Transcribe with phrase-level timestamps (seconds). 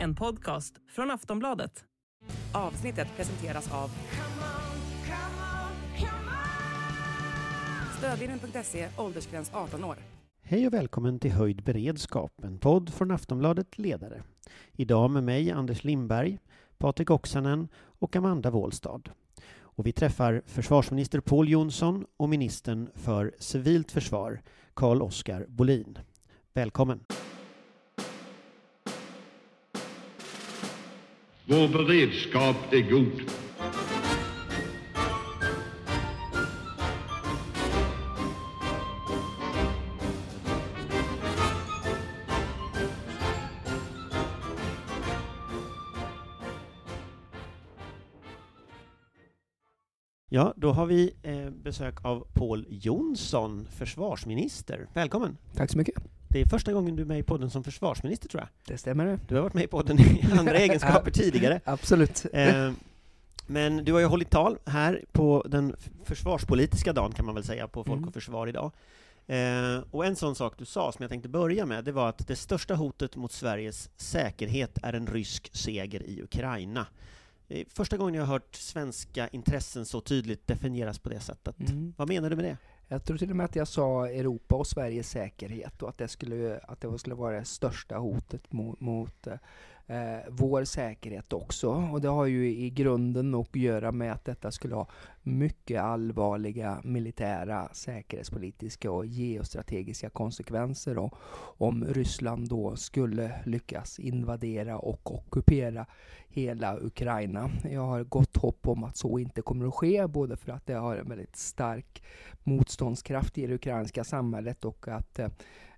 [0.00, 1.84] En podcast från Aftonbladet.
[2.52, 3.90] Avsnittet presenteras av
[7.98, 9.96] Stödlinjen.se, åldersgräns 18 år.
[10.42, 14.22] Hej och välkommen till Höjd beredskap, en podd från Aftonbladet Ledare.
[14.72, 16.38] Idag med mig, Anders Lindberg,
[16.78, 19.00] Patrik Oksanen och Amanda Wåhlstad.
[19.56, 24.42] Och vi träffar försvarsminister Pål Jonsson och ministern för civilt försvar,
[24.74, 25.98] Carl-Oskar Bolin.
[26.52, 27.00] Välkommen!
[31.50, 33.22] Vår beredskap är god.
[50.30, 54.88] Ja, då har vi eh, besök av Pål Jonsson, försvarsminister.
[54.94, 55.36] Välkommen!
[55.54, 56.17] Tack så mycket.
[56.28, 58.48] Det är första gången du är med i podden som försvarsminister, tror jag.
[58.74, 59.18] Det stämmer.
[59.28, 61.60] Du har varit med i podden i andra egenskaper tidigare.
[61.64, 62.26] Absolut.
[62.32, 62.72] Eh,
[63.46, 67.68] men du har ju hållit tal här på den försvarspolitiska dagen, kan man väl säga,
[67.68, 68.08] på Folk Mm.
[68.08, 68.72] och Försvar idag.
[69.26, 72.26] Eh, och en sån sak du sa, som jag tänkte börja med, det var att
[72.28, 76.86] det största hotet mot Sveriges säkerhet är en rysk seger i Ukraina.
[77.48, 81.60] Det är första gången jag har hört svenska intressen så tydligt definieras på det sättet.
[81.70, 81.94] Mm.
[81.96, 82.56] Vad menar du med det?
[82.88, 86.08] Jag tror till och med att jag sa Europa och Sveriges säkerhet och att det
[86.08, 89.26] skulle, att det skulle vara det största hotet mot, mot
[89.88, 91.68] eh, vår säkerhet också.
[91.92, 94.88] Och det har ju i grunden att göra med att detta skulle ha
[95.22, 101.10] mycket allvarliga militära, säkerhetspolitiska och geostrategiska konsekvenser då,
[101.58, 105.86] om Ryssland då skulle lyckas invadera och ockupera
[106.28, 107.50] hela Ukraina.
[107.70, 110.74] Jag har gott hopp om att så inte kommer att ske, både för att det
[110.74, 112.02] har en väldigt stark
[112.42, 115.28] motståndskraft i det ukrainska samhället och att eh,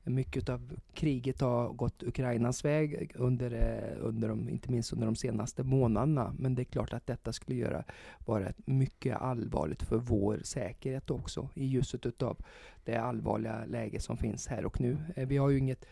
[0.04, 5.16] mycket av kriget har gått Ukrainas väg under, eh, under de, inte minst under de
[5.16, 6.34] senaste månaderna.
[6.38, 7.84] Men det är klart att detta skulle göra,
[8.18, 12.36] vara mycket allvarligt för vår säkerhet också i ljuset utav
[12.84, 14.96] det allvarliga läge som finns här och nu.
[15.16, 15.84] Eh, vi har ju inget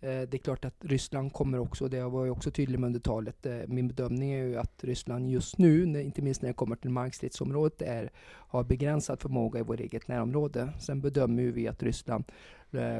[0.00, 3.00] eh, det är klart att Ryssland kommer också, det var jag också tydlig med under
[3.00, 6.90] talet, min bedömning är ju att Ryssland just nu, inte minst när det kommer till
[6.90, 10.72] markstridsområdet, är, har begränsad förmåga i vårt eget närområde.
[10.80, 12.24] Sen bedömer vi att Ryssland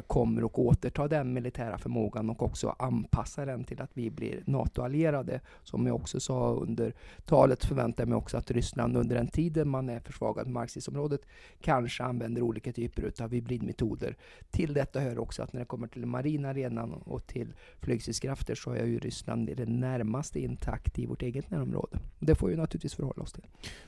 [0.07, 5.41] kommer att återta den militära förmågan och också anpassa den till att vi blir NATO-allierade.
[5.63, 9.69] Som jag också sa under talet förväntar jag mig också att Ryssland under den tiden
[9.69, 11.21] man är försvagad på markstridsområdet
[11.61, 14.17] kanske använder olika typer av hybridmetoder.
[14.51, 18.71] Till detta hör också att när det kommer till marina arenan och till flygstridskrafter så
[18.71, 21.99] är ju Ryssland i det närmaste intakt i vårt eget närområde.
[22.19, 23.45] Det får vi naturligtvis förhålla oss till.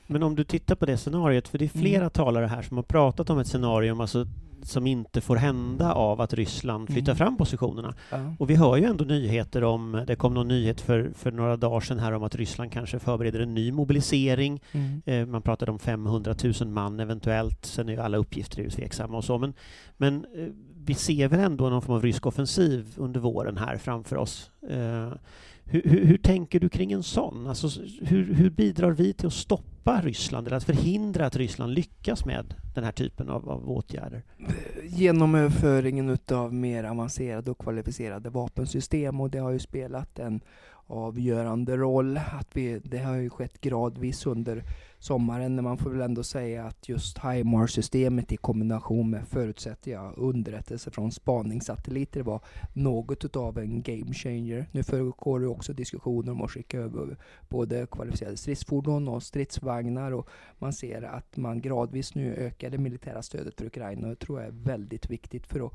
[0.07, 2.09] Men om du tittar på det scenariot, för det är flera Mm.
[2.09, 4.27] talare här som har pratat om ett scenario alltså,
[4.63, 7.17] som inte får hända av att Ryssland flyttar Mm.
[7.17, 7.95] fram positionerna.
[8.11, 8.35] Ja.
[8.39, 11.79] Och vi hör ju ändå nyheter om, det kom någon nyhet för, för några dagar
[11.79, 14.61] sedan här om att Ryssland kanske förbereder en ny mobilisering.
[14.71, 15.01] Mm.
[15.05, 19.17] Eh, man pratade om 500 000 man eventuellt, sen är ju alla uppgifter ju tveksamma
[19.17, 19.53] och så, men,
[19.97, 20.47] men eh,
[20.85, 24.51] vi ser väl ändå någon form av rysk offensiv under våren här framför oss.
[24.69, 25.11] Eh,
[25.69, 27.47] hur, hur, hur tänker du kring en sån?
[27.47, 32.25] Alltså, hur, hur bidrar vi till att stoppa Ryssland eller att förhindra att Ryssland lyckas
[32.25, 34.23] med den här typen av, av åtgärder?
[34.83, 40.41] genom överföringen utav mer avancerade och kvalificerade vapensystem och det har ju spelat en
[40.87, 42.17] avgörande roll.
[42.17, 44.63] Att vi, det har ju skett gradvis under
[44.99, 50.13] sommaren när man får väl ändå säga att just HIMARS-systemet i kombination med, förutsätter jag,
[50.17, 52.41] underrättelser från spaningssatelliter var
[52.73, 54.69] något utav en game changer.
[54.71, 57.17] Nu föregår det också diskussioner om att skicka över
[57.49, 63.21] både kvalificerade stridsfordon och stridsvagnar och man ser att man gradvis nu ökar det militära
[63.21, 65.73] stödet för Ukraina och det tror jag är väldigt viktigt för att,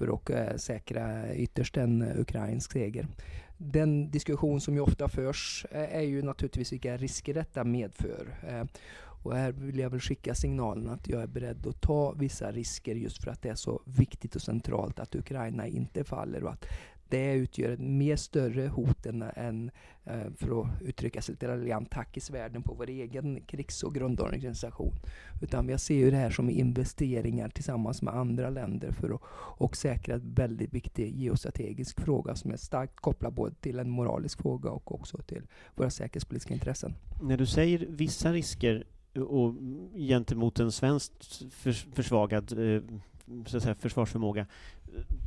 [0.00, 3.06] för att eh, säkra ytterst en eh, ukrainsk seger.
[3.56, 8.34] Den diskussion som ju ofta förs eh, är ju naturligtvis vilka risker detta medför.
[9.22, 12.94] Och här vill jag väl skicka signalen att jag är beredd att ta vissa risker
[12.94, 16.66] just för att det är så viktigt och centralt att Ukraina inte faller och att
[17.10, 19.70] det utgör ett mer större hot än, än
[20.04, 24.94] eh, för att uttrycka sig lite raljant, hackis världen på vår egen krigs och grundorganisation.
[25.42, 29.20] Utan jag ser ju det här som investeringar tillsammans med andra länder för att
[29.60, 34.42] och säkra en väldigt viktig geostrategisk fråga som är starkt kopplad både till en moralisk
[34.42, 35.42] fråga och också till
[35.74, 36.94] våra säkerhetspolitiska intressen.
[37.22, 38.84] När du säger vissa risker
[39.14, 39.54] och
[39.94, 41.42] gentemot en svenskt
[41.94, 42.82] försvagad eh,
[43.46, 44.46] så att säga, försvarsförmåga,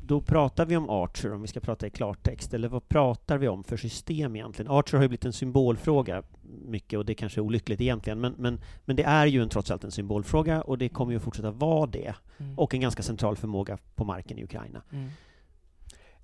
[0.06, 3.48] då pratar vi om Archer, om vi ska prata i klartext, eller vad pratar vi
[3.48, 4.72] om för system egentligen?
[4.72, 6.24] Archer har ju blivit en symbolfråga
[6.66, 9.72] mycket, och det kanske är olyckligt egentligen, men, men, men det är ju en, trots
[9.72, 12.60] allt en symbolfråga, och det kommer ju fortsätta vara det, Mm.
[12.60, 14.82] och en ganska central förmåga på marken i Ukraina.
[14.92, 15.10] Mm.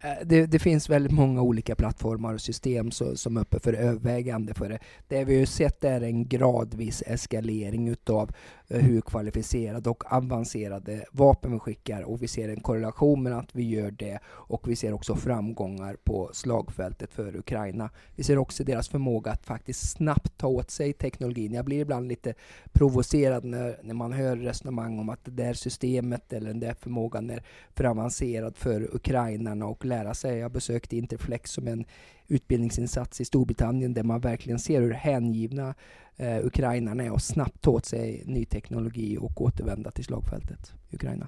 [0.01, 3.73] Eh, det, det, finns väldigt många olika plattformar och system så, som är uppe för
[3.73, 4.79] övervägande för det.
[5.07, 8.31] Det vi har sett är en gradvis eskalering utav
[8.67, 13.55] eh, hur kvalificerade och avancerade vapen vi skickar och vi ser en korrelation med att
[13.55, 17.89] vi gör det och vi ser också framgångar på slagfältet för Ukraina.
[18.15, 21.53] Vi ser också deras förmåga att faktiskt snabbt ta åt sig teknologin.
[21.53, 22.33] Jag blir ibland lite
[22.71, 27.29] provocerad när, när man hör resonemang om att det där systemet eller den där förmågan
[27.29, 27.43] är
[27.73, 30.37] för avancerad för ukrainarna och lära sig.
[30.37, 31.85] Jag besökte Interflex som en
[32.27, 35.75] utbildningsinsats i Storbritannien där man verkligen ser hur hängivna
[36.17, 40.95] eh, ukrainarna är och snabbt ta åt sig ny teknologi och återvända till slagfältet i
[40.95, 41.27] Ukraina.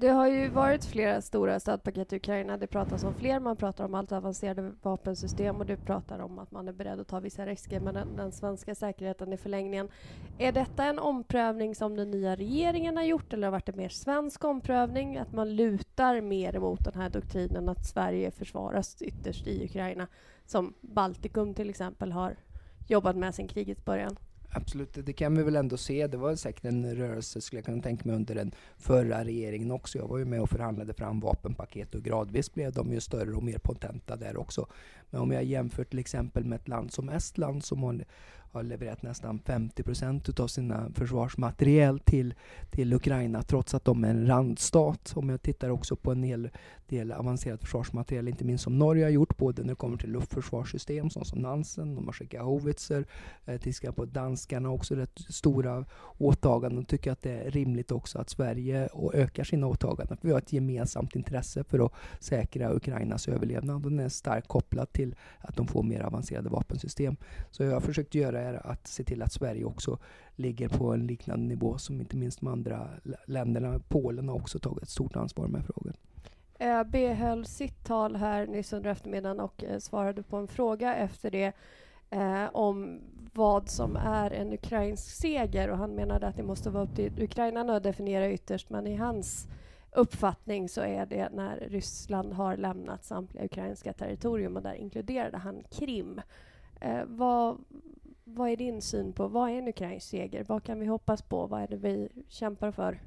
[0.00, 2.56] Det har ju varit flera stora stödpaket i Ukraina.
[2.56, 3.40] Det pratas om fler.
[3.40, 7.08] Man pratar om allt avancerade vapensystem och du pratar om att man är beredd att
[7.08, 9.88] ta vissa risker med den, den, svenska säkerheten i förlängningen.
[10.38, 13.88] Är detta en omprövning som den nya regeringen har gjort eller har varit en mer
[13.88, 15.16] svensk omprövning?
[15.16, 20.06] Att man lutar mer mot den här doktrinen att Sverige försvaras ytterst i Ukraina
[20.46, 22.36] som Baltikum till exempel har
[22.88, 24.16] jobbat med sedan krigets början?
[24.50, 26.06] Absolut, det kan vi väl ändå se.
[26.06, 29.98] Det var säkert en rörelse, skulle jag kunna tänka mig, under den förra regeringen också.
[29.98, 33.42] Jag var ju med och förhandlade fram vapenpaket och gradvis blev de ju större och
[33.42, 34.66] mer potenta där också.
[35.10, 38.04] Men om jag jämför till exempel med ett land som Estland som har
[38.50, 42.34] har levererat nästan 50 procent av sina försvarsmateriel till,
[42.70, 45.12] till Ukraina trots att de är en randstat.
[45.16, 46.50] Om jag tittar också på en hel
[46.88, 51.10] del avancerad försvarsmateriel, inte minst som Norge har gjort, både när det kommer till luftförsvarssystem
[51.10, 53.06] som, som Nansen, de har skickat Howitzer,
[53.44, 55.84] eh, tyskarna på danskarna också rätt stora
[56.18, 56.78] åtaganden.
[56.78, 60.16] och tycker att det är rimligt också att Sverige och ökar sina åtaganden.
[60.20, 64.92] Vi har ett gemensamt intresse för att säkra Ukrainas överlevnad och den är starkt kopplad
[64.92, 67.16] till att de får mer avancerade vapensystem.
[67.50, 69.98] Så jag har försökt göra är att se till att Sverige också
[70.36, 72.88] ligger på en liknande nivå som inte minst de andra
[73.26, 73.80] länderna.
[73.88, 75.94] Polen har också tagit ett stort ansvar med frågan.
[76.58, 80.94] Eh, ÖB höll sitt tal här nyss under eftermiddagen och eh, svarade på en fråga
[80.94, 81.52] efter det
[82.10, 83.00] eh, om
[83.34, 87.22] vad som är en ukrainsk seger och han menade att det måste vara upp till
[87.22, 89.48] ukrainarna att definiera ytterst men i hans
[89.92, 95.62] uppfattning så är det när Ryssland har lämnat samtliga ukrainska territorium och där inkluderade han
[95.70, 96.20] Krim.
[96.80, 97.58] Eh, vad,
[98.24, 100.44] vad är din syn på vad är en ukrainsk seger?
[100.48, 101.46] Vad kan vi hoppas på?
[101.46, 103.00] Vad är det vi kämpar för?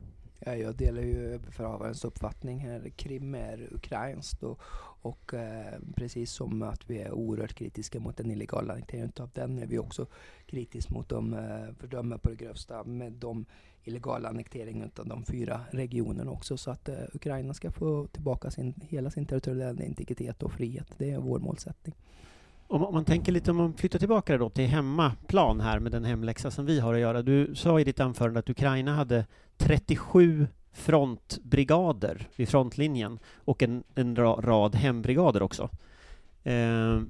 [0.46, 2.90] Ja, jag delar ju överbefälhavarens uppfattning här.
[2.96, 4.60] Krim är ukrainskt och,
[5.02, 9.60] och eh, precis som att vi är oerhört kritiska mot den illegala annekteringen av den
[9.60, 10.06] är vi också
[10.46, 13.46] kritiska mot de eh, fördömer på det grövsta med de
[13.84, 18.74] illegala annekteringen av de fyra regionerna också så att eh, Ukraina ska få tillbaka sin,
[18.90, 20.88] hela sin territoriella integritet och frihet.
[20.98, 21.96] Det är vår målsättning.
[22.68, 26.52] Om man tänker lite, om man flyttar tillbaka då till hemmaplan här med den hemläxa
[26.52, 27.22] som vi har att göra.
[27.22, 29.26] Du sa i ditt anförande att Ukraina hade
[29.62, 35.70] 37 frontbrigader vid frontlinjen och en, en rad hembrigader också.
[36.44, 37.02] Eh,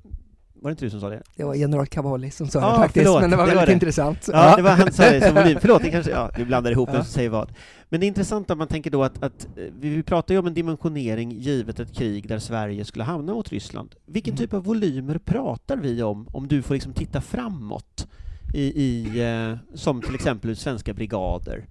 [0.61, 1.21] var det inte du som sa det?
[1.35, 3.67] Det var general Cavalli som sa ja, det faktiskt, förlåt, men det var det väldigt
[3.67, 4.29] var intressant.
[4.31, 5.57] Ja, ja, det var han sa det som volym.
[5.61, 6.93] Förlåt, det kanske, ja, du blandar ihop ja.
[6.93, 7.51] vem som säger vad.
[7.89, 10.47] Men det är intressant att man tänker då att, att eh, vi pratar ju om
[10.47, 13.95] en dimensionering givet ett krig där Sverige skulle hamna mot Ryssland.
[14.05, 14.37] Vilken mm.
[14.37, 18.07] typ av volymer pratar vi om, om du får liksom titta framåt
[18.53, 21.65] i, i eh, som till exempel svenska brigader?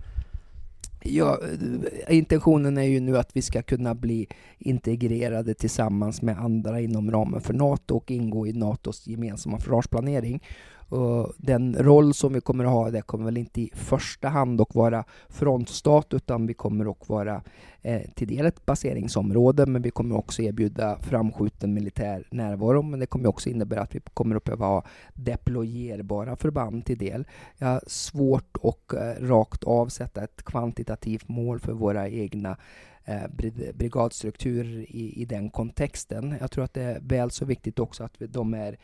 [1.02, 1.38] Ja,
[2.08, 7.10] eh, intentionen är ju nu att vi ska kunna bli integrerade tillsammans med andra inom
[7.10, 10.42] ramen för NATO och ingå i NATOs gemensamma försvarsplanering.
[10.90, 14.60] Och den roll som vi kommer att ha, det kommer väl inte i första hand
[14.60, 17.42] att vara frontstat utan vi kommer att vara
[17.82, 23.06] eh, till del ett baseringsområde men vi kommer också erbjuda framskjuten militär närvaro men det
[23.06, 27.24] kommer också innebära att vi kommer att behöva ha deployerbara förband till del.
[27.58, 32.56] Jag har svårt att eh, rakt avsätta ett kvantitativt mål för våra egna
[33.04, 36.36] eh, brigadstrukturer brigadstruktur i, i den kontexten.
[36.40, 38.76] Jag tror att det är väl så viktigt också att vi, de är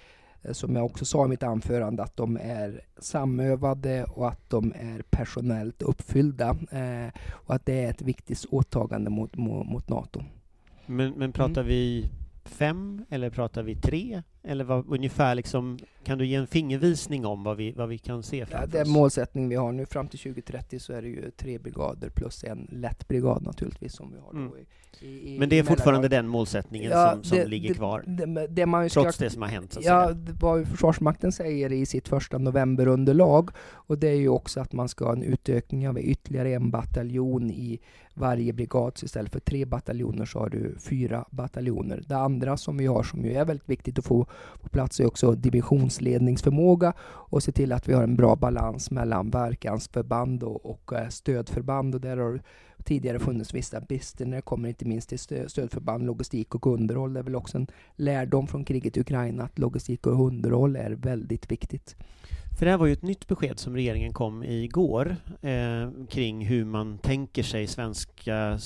[0.52, 5.02] som jag också sa i mitt anförande, att de är samövade och att de är
[5.10, 6.56] personellt uppfyllda.
[6.70, 10.22] Eh, och att det är ett viktigt åtagande mot, mot, mot NATO.
[10.86, 11.66] Men, men pratar mm.
[11.66, 12.10] vi
[12.44, 14.22] fem eller pratar vi tre?
[14.46, 18.22] Eller vad, ungefär liksom, kan du ge en fingervisning om vad vi, vad vi kan
[18.22, 19.86] se framför ja, Det är målsättning vi har nu.
[19.86, 24.12] Fram till 2030 så är det ju tre brigader plus en lätt brigad naturligtvis som
[24.12, 24.52] vi har mm.
[25.00, 28.04] i, i, Men det är fortfarande den målsättningen ja, som, som det, ligger kvar?
[28.06, 29.72] Det, det man ska, trots det som har hänt?
[29.72, 30.16] Så ja, säga.
[30.40, 35.04] vad Försvarsmakten säger i sitt första novemberunderlag och det är ju också att man ska
[35.04, 37.80] ha en utökning av ytterligare en bataljon i
[38.16, 38.98] varje brigad.
[38.98, 42.02] Så istället för tre bataljoner så har du fyra bataljoner.
[42.06, 44.26] Det andra som vi har som ju är väldigt viktigt att få
[44.62, 49.30] på plats är också divisionsledningsförmåga och se till att vi har en bra balans mellan
[49.30, 51.94] verkansförband och, och eh, stödförband.
[51.94, 52.40] Och där har
[52.86, 57.12] tidigare funnits vissa brister när det kommer inte minst till stö- stödförband, logistik och underhåll.
[57.12, 57.66] Det är väl också en
[57.96, 61.96] lärdom från kriget i Ukraina att logistik och underhåll är väldigt viktigt.
[62.58, 66.64] För det här var ju ett nytt besked som regeringen kom igår eh, kring hur
[66.64, 68.58] man tänker sig svenska,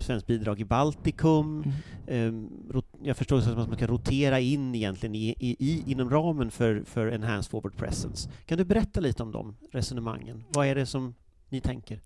[0.00, 1.64] svenskt bidrag i Baltikum.
[2.06, 2.46] Mm.
[2.46, 6.10] Eh, rot- jag förstår så att man ska rotera in egentligen i, i, i, inom
[6.10, 8.30] ramen för, för Enhanced Forward Presence.
[8.46, 10.44] Kan du berätta lite om de resonemangen?
[10.48, 11.14] Vad är det som
[11.52, 12.00] ni tänker?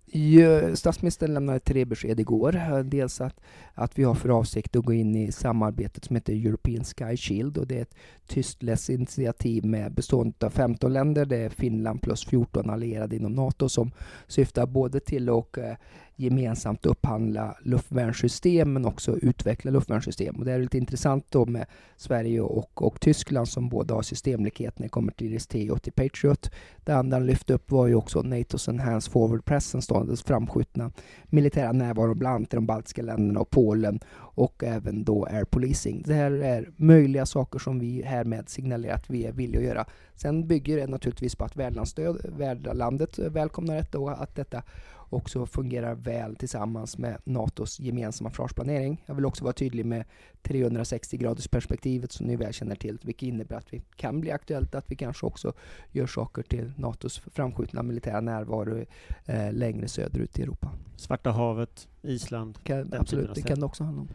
[0.77, 2.83] Statsministern lämnade tre besked igår.
[2.83, 3.41] Dels att,
[3.75, 7.59] att vi har för avsikt att gå in i samarbetet som heter European Sky Shield
[7.59, 7.95] och det är ett
[8.27, 11.25] tystländskt initiativ med bestående av 15 länder.
[11.25, 13.91] Det är Finland plus 14 allierade inom NATO som
[14.27, 15.73] syftar både till att eh,
[16.17, 20.37] gemensamt upphandla luftvärnssystem men också utveckla luftvärnssystem.
[20.37, 24.79] Och det är lite intressant då med Sverige och, och Tyskland som båda har systemlikhet
[24.79, 26.51] när det kommer till IST och till Patriot.
[26.85, 30.93] Det andra han lyfte upp var ju också NATOs Enhanced Forward Presence, då, dess framskjutna
[31.25, 36.03] militära närvaro bland annat i de baltiska länderna och Polen och även då Air Policing.
[36.07, 39.87] Det här är möjliga saker som vi härmed signalerar att vi är villiga att göra.
[40.15, 44.63] Sen bygger det naturligtvis på att värdlandet välkomnar detta och att detta
[45.11, 49.05] också fungerar väl tillsammans med NATOs gemensamma försvarsplanering.
[49.07, 50.05] Jag vill också vara tydlig med
[50.43, 54.75] 360 graders perspektivet som ni väl känner till, vilket innebär att vi kan bli aktuellt
[54.75, 55.53] att vi kanske också
[55.93, 58.85] gör saker till NATOs framskjutna militära närvaro
[59.25, 60.73] eh, längre söderut i Europa.
[60.97, 62.59] Svarta havet, Island?
[62.63, 64.09] Kan, absolut, det kan det också handla om.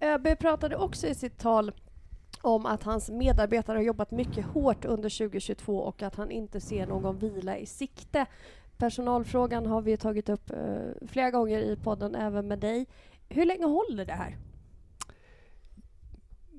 [0.00, 1.72] ÖB pratade också i sitt tal
[2.42, 6.86] om att hans medarbetare har jobbat mycket hårt under 2022 och att han inte ser
[6.86, 8.26] någon vila i sikte.
[8.78, 12.86] Personalfrågan har vi tagit upp eh, flera gånger i podden, även med dig.
[13.28, 14.36] Hur länge håller det här?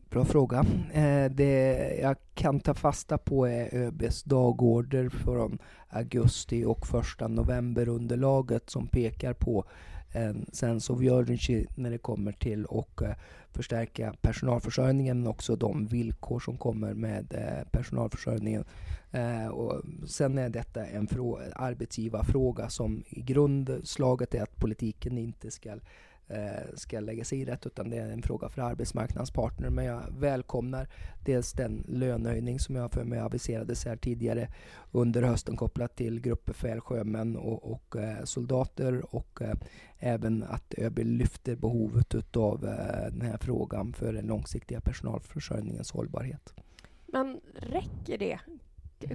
[0.10, 0.66] Bra fråga.
[0.94, 5.60] Eh, det jag kan ta fasta på är ÖBs dagorder från
[5.90, 9.66] augusti och första novemberunderlaget som pekar på
[10.14, 13.12] Sen sense of urgency när det kommer till att eh,
[13.52, 18.66] förstärka personalförsörjningen men också de villkor som kommer med eh, personalförsörjningen.
[19.12, 21.08] Eh, och sen är detta en
[21.56, 25.76] arbetsgivarfråga som i grundslaget är att politiken inte ska
[26.30, 29.70] Eh, ska lägga sig i rätt, utan det är en fråga för arbetsmarknadens partner.
[29.70, 30.88] Men jag välkomnar
[31.26, 34.48] dels den lönehöjning som jag för mig aviserades här tidigare
[34.92, 39.56] under hösten kopplat till gruppbefäl, sjömän och, och eh, soldater och eh,
[40.00, 42.62] även att ÖB lyfter behovet utav
[43.12, 46.54] den här frågan för den långsiktiga personalförsörjningens hållbarhet.
[47.06, 48.40] Men räcker det?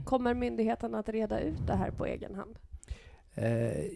[0.04, 2.58] Kommer myndigheten att reda ut det här på egen hand?
[3.34, 3.86] Eh,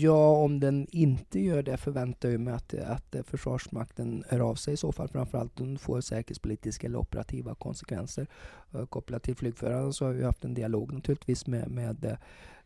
[0.00, 4.74] ja, om den inte gör det förväntar jag mig att, att Försvarsmakten hör av sig
[4.74, 5.08] i så fall.
[5.08, 8.26] Framförallt om den får säkerhetspolitiska eller operativa konsekvenser.
[8.74, 12.16] Eh, kopplat till flygföraren så har vi haft en dialog naturligtvis med, med,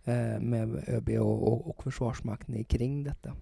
[0.04, 3.32] eh, med ÖB och, och, och Försvarsmakten kring detta.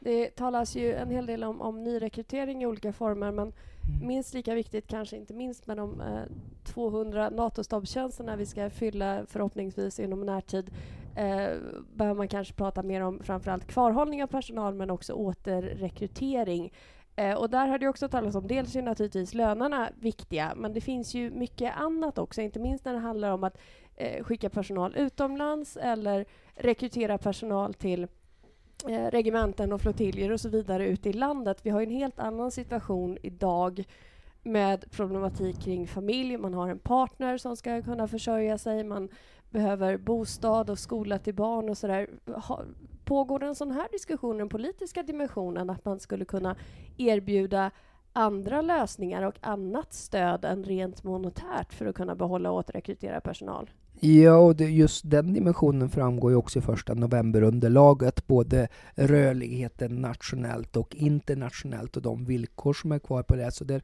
[0.00, 3.52] Det talas ju en hel del om, om nyrekrytering i olika former men
[3.90, 4.06] Mm.
[4.06, 6.22] minst lika viktigt, kanske inte minst med de eh,
[6.64, 10.70] 200 NATO-stabstjänsterna vi ska fylla förhoppningsvis inom närtid
[11.16, 11.48] eh,
[11.94, 16.72] behöver man kanske prata mer om framförallt kvarhållning av personal men också återrekrytering.
[17.16, 20.80] Eh, och där har det också talats om, dels är naturligtvis lönerna viktiga men det
[20.80, 23.58] finns ju mycket annat också, inte minst när det handlar om att
[23.96, 28.06] eh, skicka personal utomlands eller rekrytera personal till
[28.88, 31.58] Eh, regementen och flottiljer och så vidare ute i landet.
[31.62, 33.84] Vi har en helt annan situation idag
[34.42, 36.36] med problematik kring familj.
[36.36, 38.84] Man har en partner som ska kunna försörja sig.
[38.84, 39.08] Man
[39.50, 42.10] behöver bostad och skola till barn och sådär.
[43.04, 46.56] Pågår det en sån här diskussion, den politiska dimensionen, att man skulle kunna
[46.96, 47.70] erbjuda
[48.12, 53.70] andra lösningar och annat stöd än rent monetärt för att kunna behålla och återrekrytera personal?
[54.02, 58.26] Ja, och det, just den dimensionen framgår ju också i första novemberunderlaget.
[58.26, 63.50] Både rörligheten nationellt och internationellt och de villkor som är kvar på det.
[63.50, 63.82] Så där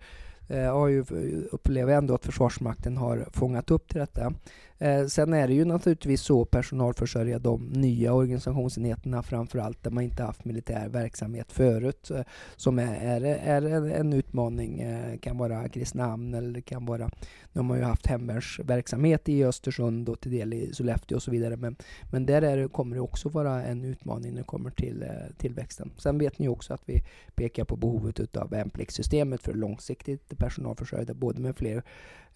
[0.48, 4.32] eh, har ju, eh, upplever jag ändå att Försvarsmakten har fångat upp till detta.
[4.78, 10.22] Eh, sen är det ju naturligtvis så personalförsörja de nya organisationsenheterna framförallt där man inte
[10.22, 12.20] haft militär verksamhet förut eh,
[12.56, 14.80] som är, är, är en, en utmaning.
[14.80, 17.10] Eh, kan vara Kristinehamn eller det kan vara
[17.56, 21.30] nu har man ju haft hemvärnsverksamhet i Östersund och till del i Sollefteå och så
[21.30, 21.56] vidare.
[21.56, 21.76] Men,
[22.12, 25.90] men där är kommer det också vara en utmaning när det kommer till eh, tillväxten.
[25.96, 27.02] Sen vet ni också att vi
[27.34, 31.82] pekar på behovet av värnpliktssystemet för långsiktigt personalförsörjda både med fler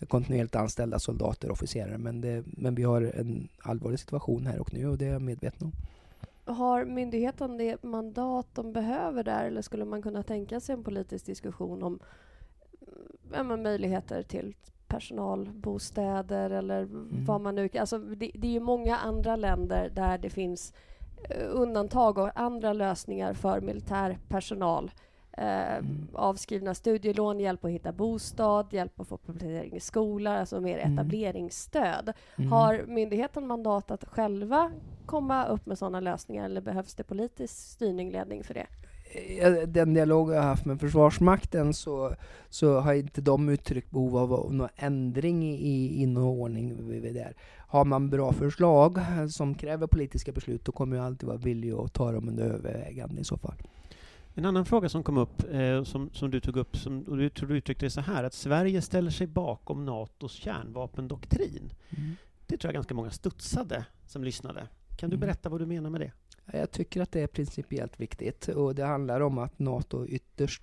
[0.09, 1.99] kontinuerligt anställda soldater och officerare.
[1.99, 5.23] Men, det, men vi har en allvarlig situation här och nu och det är jag
[5.23, 5.73] medveten om.
[6.55, 11.27] Har myndigheten det mandat de behöver där eller skulle man kunna tänka sig en politisk
[11.27, 11.99] diskussion om
[13.33, 14.55] mm, ja, möjligheter till
[14.91, 16.89] personalbostäder eller
[17.27, 17.69] vad man nu...
[17.81, 20.73] Alltså det, det är ju många andra länder där det finns
[21.31, 24.91] eh, undantag och andra lösningar för militär personal.
[25.41, 26.09] Eh, Mm.
[26.15, 30.99] Avskrivna studielån, hjälp att hitta bostad, hjälp att få placering i skola, alltså mer Mm.
[30.99, 32.13] etableringsstöd.
[32.37, 32.53] Mm.
[32.53, 34.71] Har myndigheten mandat att själva
[35.07, 38.67] komma upp med sådana lösningar eller behövs det politisk styrning, ledning för det?
[39.41, 42.15] Eh, den dialog jag har haft med Försvarsmakten så,
[42.49, 47.33] så har inte de uttryckt behov av någon ändring i inordning det.
[47.69, 51.73] Har man bra förslag eh, som kräver politiska beslut då kommer jag alltid vara villig
[51.73, 53.55] att ta dem under övervägande i så fall.
[54.41, 57.29] En annan fråga som kom upp, eh, som, som du tog upp, som, och du,
[57.29, 61.73] du uttryckte det så här, att Sverige ställer sig bakom NATOs kärnvapendoktrin.
[62.47, 64.69] Det tror jag ganska många studsade som lyssnade.
[64.97, 65.21] Kan du Mm.
[65.27, 66.13] berätta vad du menar med det?
[66.59, 70.63] Jag tycker att det är principiellt viktigt och det handlar om att NATO ytterst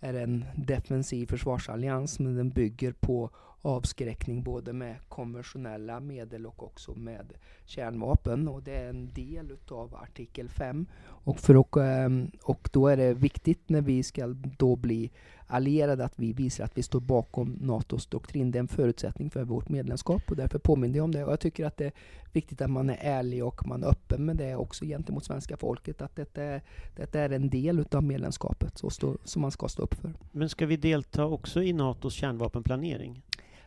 [0.00, 3.30] är en defensiv försvarsallians men den bygger på
[3.62, 7.32] avskräckning både med konventionella medel och också med
[7.64, 12.88] kärnvapen och det är en del utav artikel 5 och, för och, ehm, och då
[12.88, 14.26] är det viktigt när vi ska
[14.58, 15.10] då bli
[15.52, 18.50] allierade att vi visar att vi står bakom NATOs doktrin.
[18.50, 21.24] Det är en förutsättning för vårt medlemskap och därför påminner jag om det.
[21.24, 21.92] Och jag tycker att det är
[22.32, 26.02] viktigt att man är ärlig och man är öppen med det också gentemot svenska folket.
[26.02, 26.62] Att detta är,
[26.96, 30.12] detta är en del utav medlemskapet så stå, som man ska stå upp för.
[30.32, 33.22] Men ska vi delta också i NATOs kärnvapenplanering?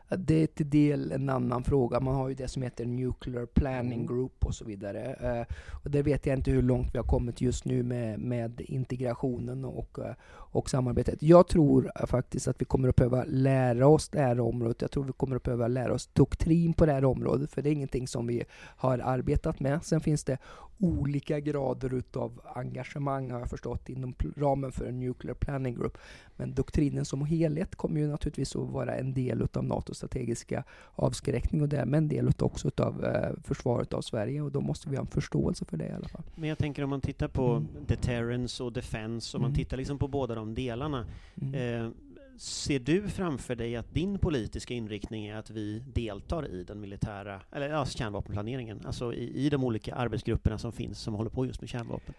[0.09, 1.99] Det är till del en annan fråga.
[1.99, 4.07] Man har ju det som heter Nuclear Planning Mm.
[4.07, 5.13] Group och så vidare.
[5.13, 8.61] Eh, Och det vet jag inte hur långt vi har kommit just nu med, med
[8.61, 10.13] integrationen och, eh,
[10.55, 11.23] och samarbetet.
[11.23, 14.81] Jag tror faktiskt att vi kommer att behöva lära oss det här området.
[14.81, 17.69] Jag tror vi kommer att behöva lära oss doktrin på det här området, för det
[17.69, 18.43] är ingenting som vi
[18.77, 19.83] har arbetat med.
[19.83, 20.37] Sen finns det
[20.79, 25.97] olika grader utav engagemang har jag förstått inom ramen för en Nuclear Planning Group.
[26.35, 30.63] Men doktrinen som helhet kommer ju naturligtvis att vara en del utav NATOs strategiska
[30.95, 34.89] avskräckning och därmed en del utav också utav eh, försvaret av Sverige och då måste
[34.89, 36.23] vi ha en förståelse för det i alla fall.
[36.35, 37.67] Men jag tänker om man tittar på Mm.
[37.87, 39.55] deterrence och defense, om man Mm.
[39.55, 41.05] tittar liksom på båda de delarna.
[41.41, 41.85] Mm.
[41.85, 41.91] Eh,
[42.37, 47.41] ser du framför dig att din politiska inriktning är att vi deltar i den militära,
[47.51, 51.61] eller ja, kärnvapenplaneringen, alltså i, i de olika arbetsgrupperna som finns som håller på just
[51.61, 52.13] med kärnvapen?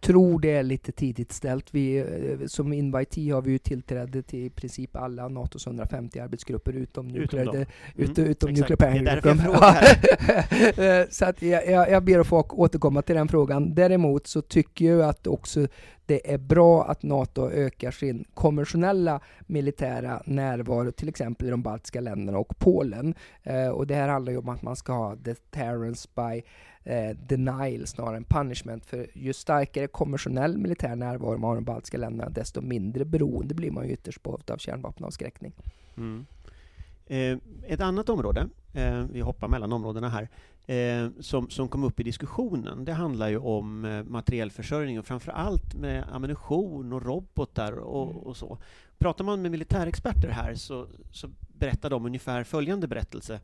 [0.00, 1.74] tror det är lite tidigt ställt.
[1.74, 6.72] Vi, eh, som invitee har vi ju tillträde till i princip alla NATOs 150 arbetsgrupper
[6.72, 7.54] utom nuclear, dem.
[7.54, 11.00] det, Mm, utom, utom nuclear Det är planning därför jag frågar.
[11.00, 13.74] Eh, Så att jag, jag, jag ber att få återkomma till den frågan.
[13.74, 15.66] Däremot så tycker jag att också
[16.10, 22.00] det är bra att NATO ökar sin konventionella militära närvaro, till exempel i de baltiska
[22.00, 23.14] länderna och Polen.
[23.42, 26.42] Eh, och det här handlar ju om att man ska ha deterrence by
[26.84, 28.86] eh, denial snarare än punishment.
[28.86, 33.54] För ju starkare konventionell militär närvaro man har i de baltiska länderna, desto mindre beroende
[33.54, 35.52] blir man ju ytterst på av kärnvapenavskräckning.
[35.96, 36.26] Mm.
[37.06, 40.28] Eh, ett annat område, eh, vi hoppar mellan områdena här,
[40.74, 45.32] eh, som, som kom upp i diskussionen, det handlar ju om eh, materiellförsörjning och framför
[45.32, 48.58] allt med ammunition och robotar och, och så.
[48.98, 53.40] Pratar man med militärexperter här så, så berättar de ungefär följande berättelse.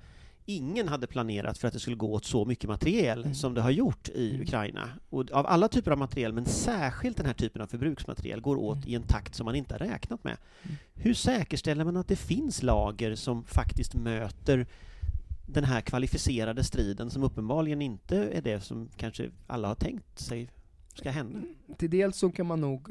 [0.48, 3.34] Ingen hade planerat för att det skulle gå åt så mycket materiel Mm.
[3.34, 4.42] som det har gjort i Mm.
[4.42, 4.88] Ukraina.
[5.10, 8.76] Och av alla typer av materiel, men särskilt den här typen av förbruksmateriel, går åt
[8.76, 8.88] Mm.
[8.88, 10.36] i en takt som man inte har räknat med.
[10.62, 10.76] Mm.
[10.94, 14.66] Hur säkerställer man att det finns lager som faktiskt möter
[15.46, 20.50] den här kvalificerade striden som uppenbarligen inte är det som kanske alla har tänkt sig
[20.94, 21.40] ska hända?
[21.78, 22.90] Till dels så kan man nog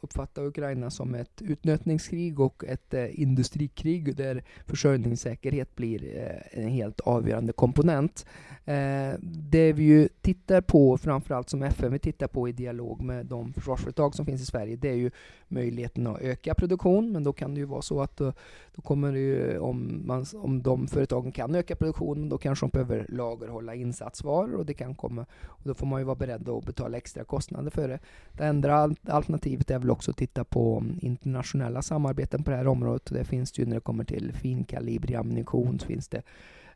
[0.00, 7.00] uppfatta Ukraina som ett utnötningskrig och ett eh, industrikrig där försörjningssäkerhet blir eh, en helt
[7.00, 8.26] avgörande komponent.
[8.68, 13.26] Eh, det vi ju tittar på, framförallt som FN vi tittar på i dialog med
[13.26, 15.10] de försvarsföretag som finns i Sverige, det är ju
[15.48, 18.32] möjligheten att öka produktion, men då kan det ju vara så att då,
[18.74, 22.70] då kommer det ju, om, man, om de företagen kan öka produktionen, då kanske de
[22.70, 26.64] behöver lagerhålla insatsvaror och det kan komma, och då får man ju vara beredd att
[26.64, 27.98] betala extra kostnader för det.
[28.32, 32.66] Det andra alternativet är väl också att titta på mm, internationella samarbeten på det här
[32.66, 33.06] området.
[33.10, 36.22] Det finns ju när det kommer till finkalibrig ammunition, så finns det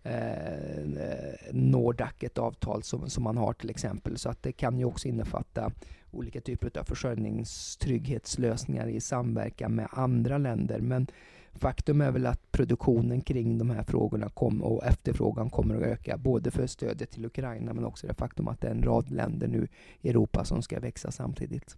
[0.03, 4.19] eh, Nordac, ett avtal som, som man har till exempel.
[4.19, 5.73] Så att det kan ju också innefatta
[6.11, 10.81] olika typer av försörjningstrygghetslösningar i samverkan med andra länder.
[10.81, 11.07] Men
[11.53, 16.17] faktum är väl att produktionen kring de här frågorna kom, och efterfrågan kommer att öka,
[16.17, 19.49] både för stödet till Ukraina men också det faktum att det är en rad länder
[19.49, 19.69] nu
[20.01, 21.77] i Europa som ska växa samtidigt.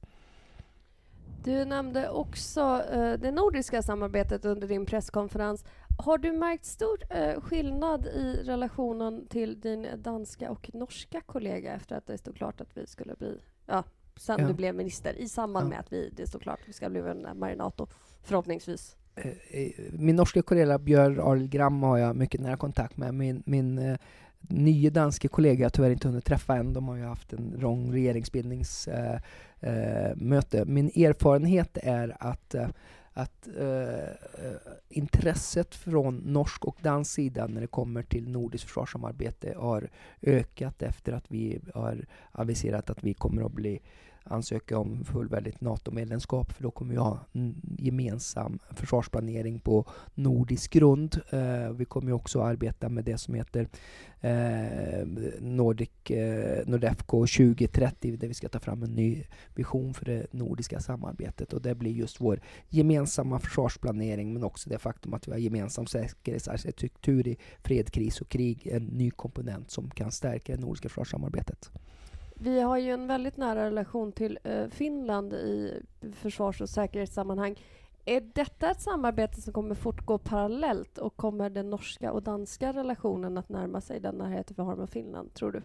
[1.44, 5.64] Du nämnde också eh, det nordiska samarbetet under din presskonferens.
[6.02, 11.96] Har du märkt stor eh, skillnad i relationen till din danska och norska kollega efter
[11.96, 13.84] att det stod klart att vi skulle bli, ja,
[14.16, 14.46] sen Ja.
[14.48, 15.68] du blev minister, i samband Ja.
[15.68, 17.86] med att vi, det stod klart att vi ska bli medlemmar i NATO,
[18.22, 18.96] förhoppningsvis?
[19.14, 23.14] Eh, eh, Min norska kollega Björn Arild Gram har jag mycket nära kontakt med.
[23.14, 23.96] Min, min eh,
[24.40, 26.72] nye danske kollega jag tyvärr inte hunnit träffa än.
[26.72, 29.20] De har ju haft en lång regeringsbildningsmöte.
[29.60, 30.64] Eh, möte.
[30.64, 32.68] Min erfarenhet är att eh,
[33.12, 34.56] att eh, eh,
[34.88, 39.90] intresset från norsk och dansk sida när det kommer till nordiskt försvarssamarbete har
[40.22, 43.80] ökat efter att vi har aviserat att vi kommer att bli
[44.24, 51.20] ansöka om fullvärdigt NATO-medlemskap för då kommer vi ha en gemensam försvarsplanering på nordisk grund.
[51.30, 53.68] Eh, vi kommer också arbeta med det som heter
[54.20, 55.06] eh,
[55.40, 60.80] Nordic, eh, Nordefco 2030 där vi ska ta fram en ny vision för det nordiska
[60.80, 65.38] samarbetet och det blir just vår gemensamma försvarsplanering men också det faktum att vi har
[65.38, 70.88] gemensam säkerhetsarkitektur i fred, kris och krig, en ny komponent som kan stärka det nordiska
[70.88, 71.70] försvarssamarbetet.
[72.42, 77.58] Vi har ju en väldigt nära relation till eh, Finland i försvars och säkerhetssammanhang.
[78.04, 83.38] Är detta ett samarbete som kommer fortgå parallellt och kommer den norska och danska relationen
[83.38, 85.62] att närma sig den närhet vi har med Finland, tror du?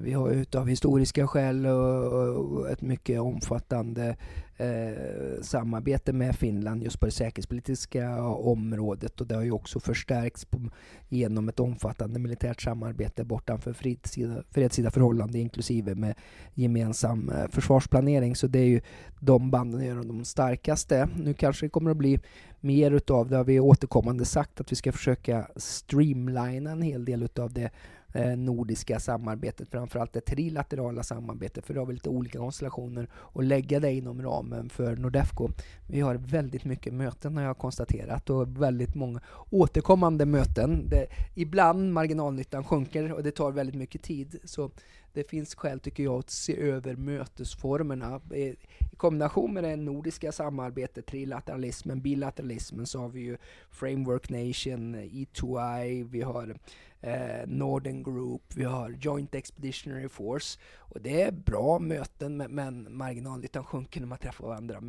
[0.00, 4.16] Vi har utav historiska skäl och ett mycket omfattande
[4.56, 10.44] eh, samarbete med Finland just på det säkerhetspolitiska området och det har ju också förstärkts
[10.44, 10.60] på,
[11.08, 16.14] genom ett omfattande militärt samarbete bortanför fredstida, fredstida förhållanden inklusive med
[16.54, 18.36] gemensam eh, försvarsplanering.
[18.36, 18.80] Så det är ju
[19.20, 21.08] de banden är de starkaste.
[21.16, 22.18] Nu kanske det kommer att bli
[22.60, 27.22] mer utav det har vi återkommande sagt att vi ska försöka streamlina en hel del
[27.22, 27.70] utav det
[28.16, 33.42] Eh, nordiska samarbetet, framförallt det trilaterala samarbetet, för då har vi lite olika konstellationer och
[33.42, 35.48] lägga det inom ramen för Nordefco.
[35.88, 40.88] Vi har väldigt mycket möten har jag konstaterat och väldigt många återkommande möten.
[40.88, 44.38] Det, ibland marginalnyttan sjunker och det tar väldigt mycket tid.
[44.44, 44.70] Så
[45.12, 48.20] det finns skäl tycker jag att se över mötesformerna.
[48.34, 48.56] I
[48.96, 53.36] kombination med det nordiska samarbetet, trilateralismen, bilateralismen, så har vi ju
[53.70, 56.56] Framework Nation, E2I, vi har
[57.04, 60.58] eh, Northern Group, vi har Joint Expeditionary Force.
[60.76, 64.82] Och det är bra möten men, marginalnyttan sjunker när man träffar varandra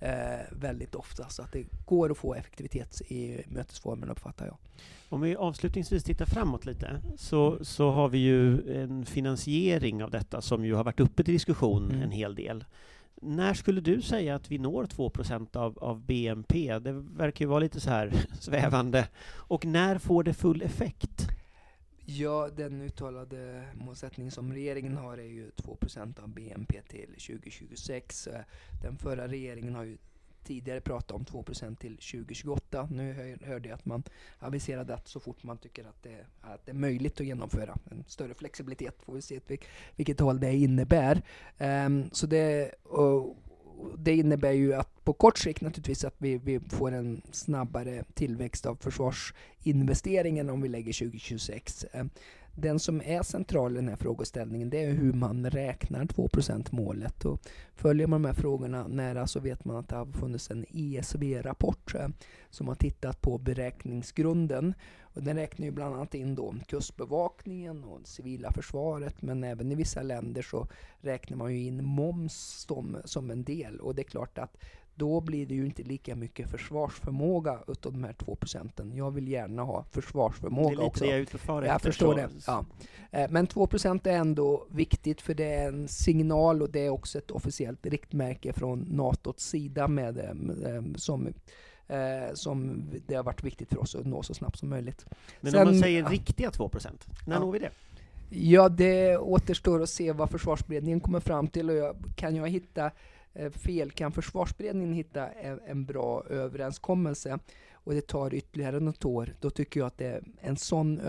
[0.00, 0.12] eh,
[0.50, 1.28] väldigt ofta.
[1.28, 4.56] Så att det går att få effektivitet i mötesformen uppfattar jag.
[5.08, 10.40] Om vi avslutningsvis tittar framåt lite så, så har vi ju en finansiering av detta
[10.40, 12.02] som ju har varit uppe till diskussion mm.
[12.02, 12.64] en hel del.
[13.22, 15.12] När skulle du säga att vi når 2
[15.52, 16.78] av, av BNP?
[16.78, 19.08] Det verkar ju vara lite så här svävande.
[19.34, 21.28] Och när får det full effekt?
[22.10, 28.26] Ja, den uttalade målsättning som regeringen har är ju 2% av BNP till 2026.
[28.26, 28.40] Eh,
[28.82, 29.98] den förra regeringen har ju
[30.44, 32.88] tidigare pratat om 2% till 2028.
[32.90, 34.02] Nu hörde jag att man
[34.38, 38.04] aviserade att så fort man tycker att det, att det är möjligt att genomföra en
[38.06, 39.40] större flexibilitet får vi se
[39.96, 41.22] vilket håll det innebär.
[41.58, 43.36] Um, så det, och,
[43.98, 48.66] det innebär ju att på kort sikt naturligtvis att vi, vi får en snabbare tillväxt
[48.66, 51.86] av försvarsinvesteringen om vi lägger 2026.
[52.60, 57.24] Den som är central i den här frågeställningen det är hur man räknar 2% målet.
[57.24, 57.40] Och
[57.74, 61.94] följer man de här frågorna nära så vet man att det har funnits en ESV-rapport
[61.94, 62.08] eh,
[62.50, 64.74] som har tittat på beräkningsgrunden.
[65.00, 69.72] Och den räknar ju bland annat in då kustbevakningen och det civila försvaret men även
[69.72, 70.66] i vissa länder så
[71.00, 73.80] räknar man ju in moms som, som en del.
[73.80, 74.56] Och det är klart att
[74.98, 78.92] då blir det ju inte lika mycket försvarsförmåga utav de här två procenten.
[78.96, 81.04] Jag vill gärna ha försvarsförmåga också.
[81.04, 82.28] Det är lite det jag Jag förstår det.
[82.46, 82.64] Ja.
[83.10, 86.90] Eh, men 2 procent är ändå viktigt för det är en signal och det är
[86.90, 91.32] också ett officiellt riktmärke från NATOs sida med, eh, som
[91.90, 95.06] Eh, som det har varit viktigt för oss att nå så snabbt som möjligt.
[95.40, 96.70] Men Sen, om man säger riktiga 2
[97.26, 97.40] när ja.
[97.40, 97.70] når vi det?
[98.30, 102.90] Ja, det återstår att se vad försvarsberedningen kommer fram till och jag, kan jag hitta
[103.34, 105.28] Eh, fel kan försvarsberedningen hitta
[105.66, 107.38] en bra överenskommelse
[107.88, 111.00] och det tar ytterligare något år, då tycker jag att det, en sån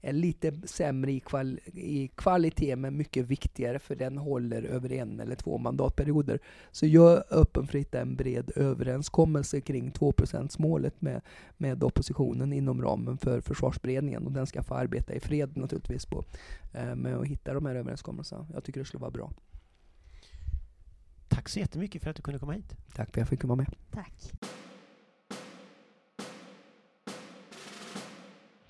[0.00, 5.20] är lite sämre i, kval, i kvalitet men mycket viktigare för den håller över en
[5.20, 6.40] eller två mandatperioder.
[6.70, 10.12] Så jag är öppen för att hitta en bred överenskommelse kring 2
[10.58, 11.20] målet med,
[11.56, 16.24] med oppositionen inom ramen för försvarsberedningen och den ska få arbeta i fred naturligtvis på,
[16.74, 18.46] eh, med att hitta de här överenskommelserna.
[18.54, 19.32] Jag tycker det skulle vara bra.
[21.28, 22.76] Tack så jättemycket för att du kunde komma hit.
[22.94, 23.74] Tack för att jag fick komma med.
[23.90, 24.32] Tack.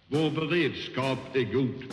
[0.09, 1.93] Vår beredskap är god.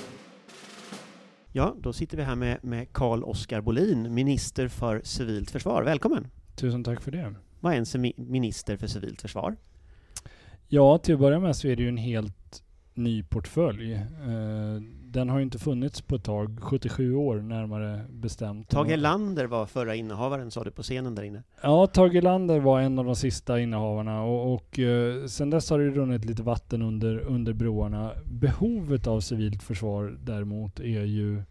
[1.52, 5.84] Ja, då sitter vi här med, med Carl Oskar Bolin, minister för civilt försvar.
[5.84, 6.28] Välkommen!
[6.56, 7.36] Tusen tack för det.
[7.60, 9.56] Vad är en minister för civilt försvar?
[10.68, 14.00] Ja, till att börja med så är det ju en helt ny portfölj.
[15.14, 18.70] Den har ju inte funnits på ett tag, 77 år närmare bestämt.
[18.70, 21.44] Tage Erlander var förra innehavaren, sa du på scenen där inne.
[21.62, 25.80] Ja, Tage Erlander var en av de sista innehavarna och, och eh, sen dess har
[25.80, 28.12] det runnit lite vatten under, under broarna.
[28.26, 31.44] Behovet av civilt försvar däremot är ju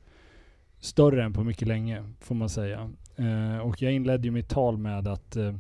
[0.80, 2.90] större än på mycket länge, får man säga.
[3.16, 5.54] Eh, och jag inledde ju mitt tal med att eh,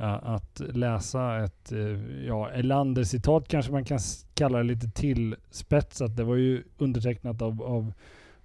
[0.00, 3.98] Eh, att läsa ett eh, ja, Erlander-citat kanske man kan
[4.34, 6.16] kalla det lite tillspetsat.
[6.16, 7.92] Det var ju undertecknat av, av,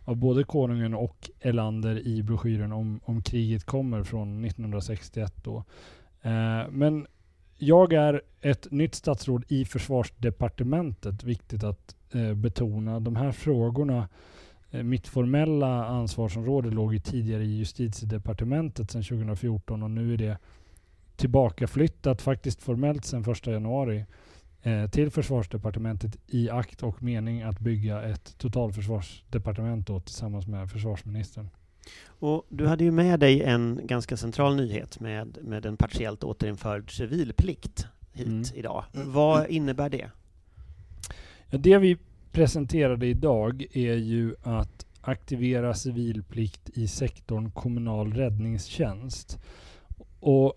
[0.06, 5.63] av både konungen och Erlander i broschyren om, om kriget kommer från 1961 då.
[6.22, 7.08] Eh, men
[7.58, 13.00] jag är ett nytt statsråd i försvarsdepartementet, viktigt att eh, betona.
[13.00, 14.10] De här frågorna
[14.72, 20.38] eh, mitt formella ansvarsområde låg ju tidigare i justitiedepartementet sedan 2014 och nu är det
[21.15, 24.06] tillbakaflyttat faktiskt formellt sedan 1 januari
[24.62, 31.49] eh, till försvarsdepartementet i akt och mening att bygga ett totalförsvarsdepartement då, tillsammans med försvarsministern.
[32.06, 36.97] Och du hade ju med dig en ganska central nyhet med, med en partiellt återinförd
[36.97, 38.43] civilplikt hit mm.
[38.54, 38.84] idag.
[38.91, 40.10] Vad innebär det?
[41.49, 41.97] Ja, det vi
[42.32, 49.39] presenterade idag är ju att aktivera civilplikt i sektorn kommunal räddningstjänst.
[50.19, 50.54] Och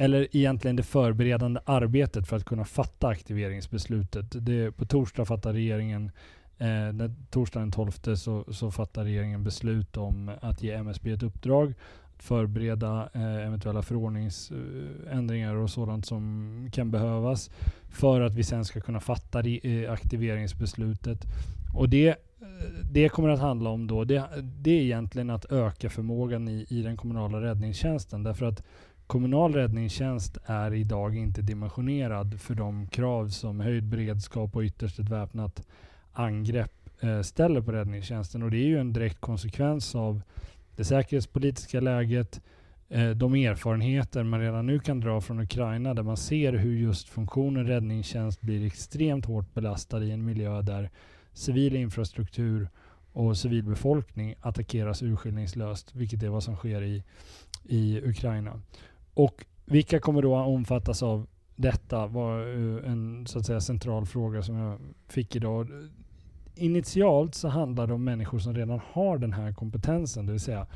[0.00, 4.26] eller egentligen det förberedande arbetet för att kunna fatta aktiveringsbeslutet.
[4.46, 6.10] Det, på torsdag fattar regeringen
[6.58, 11.74] eh, torsdagen den 12 så, så fattar regeringen beslut om att ge MSB ett uppdrag
[12.16, 17.50] att förbereda eh, eventuella förordningsändringar och sådant som kan behövas
[17.88, 21.26] för att vi sen ska kunna fatta eh, aktiveringsbeslutet.
[21.74, 22.16] Och det, eh,
[22.92, 26.82] det kommer att handla om då, det, det är egentligen att öka förmågan i, i
[26.82, 28.22] den kommunala räddningstjänsten.
[28.22, 28.62] Därför att
[29.10, 35.08] kommunal räddningstjänst är idag inte dimensionerad för de krav som höjd beredskap och ytterst ett
[35.08, 35.66] väpnat
[36.12, 38.42] angrepp eh, ställer på räddningstjänsten.
[38.42, 40.22] Och det är ju en direkt konsekvens av
[40.76, 42.40] det säkerhetspolitiska läget,
[42.88, 47.08] eh, de erfarenheter man redan nu kan dra från Ukraina där man ser hur just
[47.08, 50.90] funktionen räddningstjänst blir extremt hårt belastad i en miljö där
[51.32, 52.68] civil infrastruktur
[53.12, 57.02] och civilbefolkning attackeras urskillningslöst, vilket är vad som sker i,
[57.64, 58.60] i Ukraina.
[59.14, 64.42] Och vilka kommer då omfattas av detta var eh, en så att säga central fråga
[64.42, 65.70] som jag fick idag.
[65.70, 70.40] Eh, initialt så handlar det om människor som redan har den här kompetensen, det vill
[70.40, 70.66] säga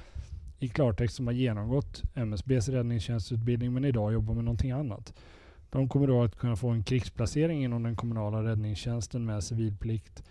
[0.59, 5.15] i klartext som har genomgått MSBs räddningstjänstutbildning men idag jobbar med någonting annat.
[5.71, 10.23] De kommer då att kunna få en krigsplacering inom den kommunala räddningstjänsten med civilplikt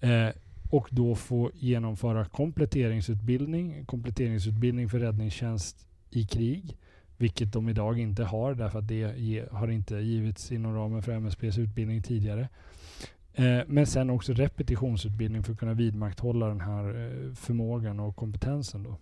[0.00, 0.28] eh,
[0.70, 6.76] och då få genomföra kompletteringsutbildning, kompletteringsutbildning för räddningstjänst i krig
[7.20, 11.12] vilket de idag inte har därför att det ge, har inte givits inom ramen för
[11.12, 12.48] MSBs utbildning tidigare.
[13.34, 18.82] Eh, men sen också repetitionsutbildning för att kunna vidmakthålla den här eh, förmågan och kompetensen.
[18.82, 18.96] Då.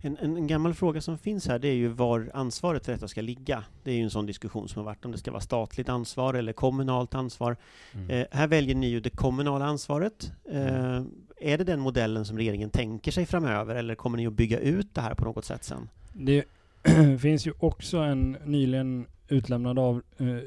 [0.00, 3.08] En, en, en, gammal fråga som finns här det är ju var ansvaret för detta
[3.08, 3.64] ska ligga.
[3.82, 6.34] Det är ju en sån diskussion som har varit om det ska vara statligt ansvar
[6.34, 7.56] eller kommunalt ansvar.
[7.92, 8.10] Mm.
[8.10, 10.32] Eh, här väljer ni ju det kommunala ansvaret.
[10.50, 11.10] Eh, mm.
[11.36, 14.94] Är det den modellen som regeringen tänker sig framöver eller kommer ni att bygga ut
[14.94, 15.88] det här på något sätt sen?
[16.12, 16.44] Det
[17.18, 20.38] finns ju också en nyligen utlämnad av, uh,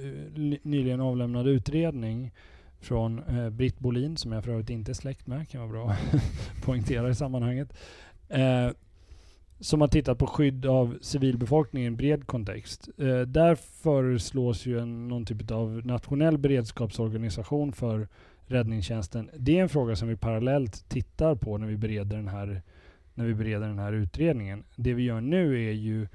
[0.62, 2.32] nyligen avlämnad utredning
[2.80, 5.90] från uh, Britt Bolin, som jag för övrigt inte är släkt med, kan vara bra
[5.90, 6.22] att
[6.66, 7.74] poängtera i sammanhanget.
[8.34, 8.72] Uh,
[9.60, 12.90] som har tittat på skydd av civilbefolkningen i en bred kontext.
[12.98, 18.08] Eh, där föreslås ju en, någon typ av nationell beredskapsorganisation för
[18.46, 19.30] räddningstjänsten.
[19.38, 22.62] Det är en fråga som vi parallellt tittar på när vi bereder den här
[23.18, 24.64] när vi bereder den här utredningen.
[24.76, 26.08] Det vi gör nu är ju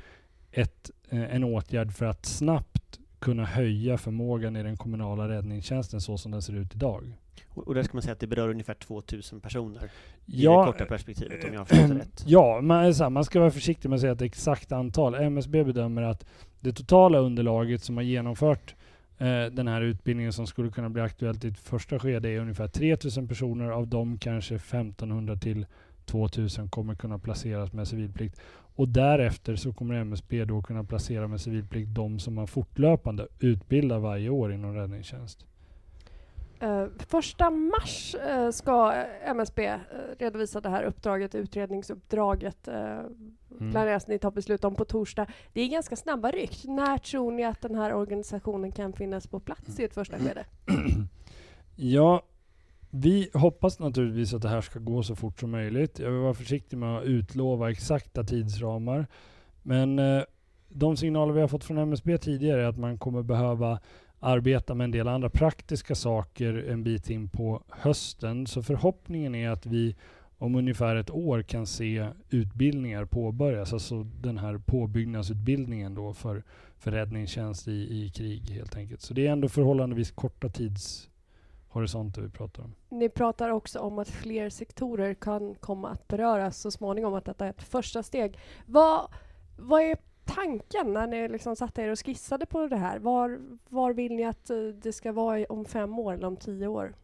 [0.53, 6.19] ett, eh, en åtgärd för att snabbt kunna höja förmågan i den kommunala räddningstjänsten så
[6.19, 7.13] som den ser ut idag.
[7.55, 9.89] Och där ska man säga att det berör ungefär 2000 personer i
[10.27, 12.25] ja, det korta perspektivet, om jag har förstått det rätt?
[12.27, 15.15] Ja, man, så här, man ska vara försiktig med att säga ett exakt antal.
[15.15, 16.27] MSB bedömer att
[16.61, 18.75] det totala underlaget som har genomfört
[19.19, 22.69] eh, den här utbildningen som skulle kunna bli aktuellt i ett första skede är ungefär
[22.69, 25.67] 3000 personer, av dem kanske 1500 till
[26.13, 28.41] 2000 kommer kunna placeras med civilplikt.
[28.77, 33.99] Och därefter så kommer MSB då kunna placera med civilplikt de som man fortlöpande utbildar
[33.99, 35.47] varje år inom räddningstjänst.
[36.63, 38.93] Uh, första mars uh, ska
[39.25, 39.79] MSB uh,
[40.19, 42.69] redovisa det här uppdraget, utredningsuppdraget.
[42.69, 43.73] Mm.
[43.73, 45.27] Planeras ni ta beslut om på torsdag.
[45.53, 46.65] Det är ganska snabba ryck.
[46.65, 50.45] När tror ni att den här organisationen kan finnas på plats i ett första skede?
[51.77, 52.23] ja,
[52.95, 55.99] vi hoppas naturligtvis att det här ska gå så fort som möjligt.
[55.99, 59.07] Jag vill vara försiktig med att utlova exakta tidsramar.
[59.63, 60.23] Men eh,
[60.69, 63.79] de signaler vi har fått från MSB tidigare är att man kommer behöva
[64.21, 68.47] arbeta med en del andra praktiska saker en bit in på hösten.
[68.47, 69.97] Så förhoppningen är att vi
[70.39, 76.43] om ungefär ett år kan se utbildningar påbörjas, alltså den här påbyggnadsutbildningen då för,
[76.79, 79.01] för räddningstjänst i, i krig helt enkelt.
[79.01, 80.49] Så det är ändå förhållandevis korta
[81.73, 82.75] tidshorisonter vi pratar om.
[82.89, 87.47] Ni pratar också om att fler sektorer kan komma att beröras så småningom, att detta
[87.47, 88.39] är ett första steg.
[88.67, 89.09] Vad,
[89.59, 92.99] vad är tanken när ni liksom satte er och skissade på det här?
[92.99, 96.67] Var, var vill ni att eh, det ska vara om fem år eller om tio
[96.67, 96.95] år?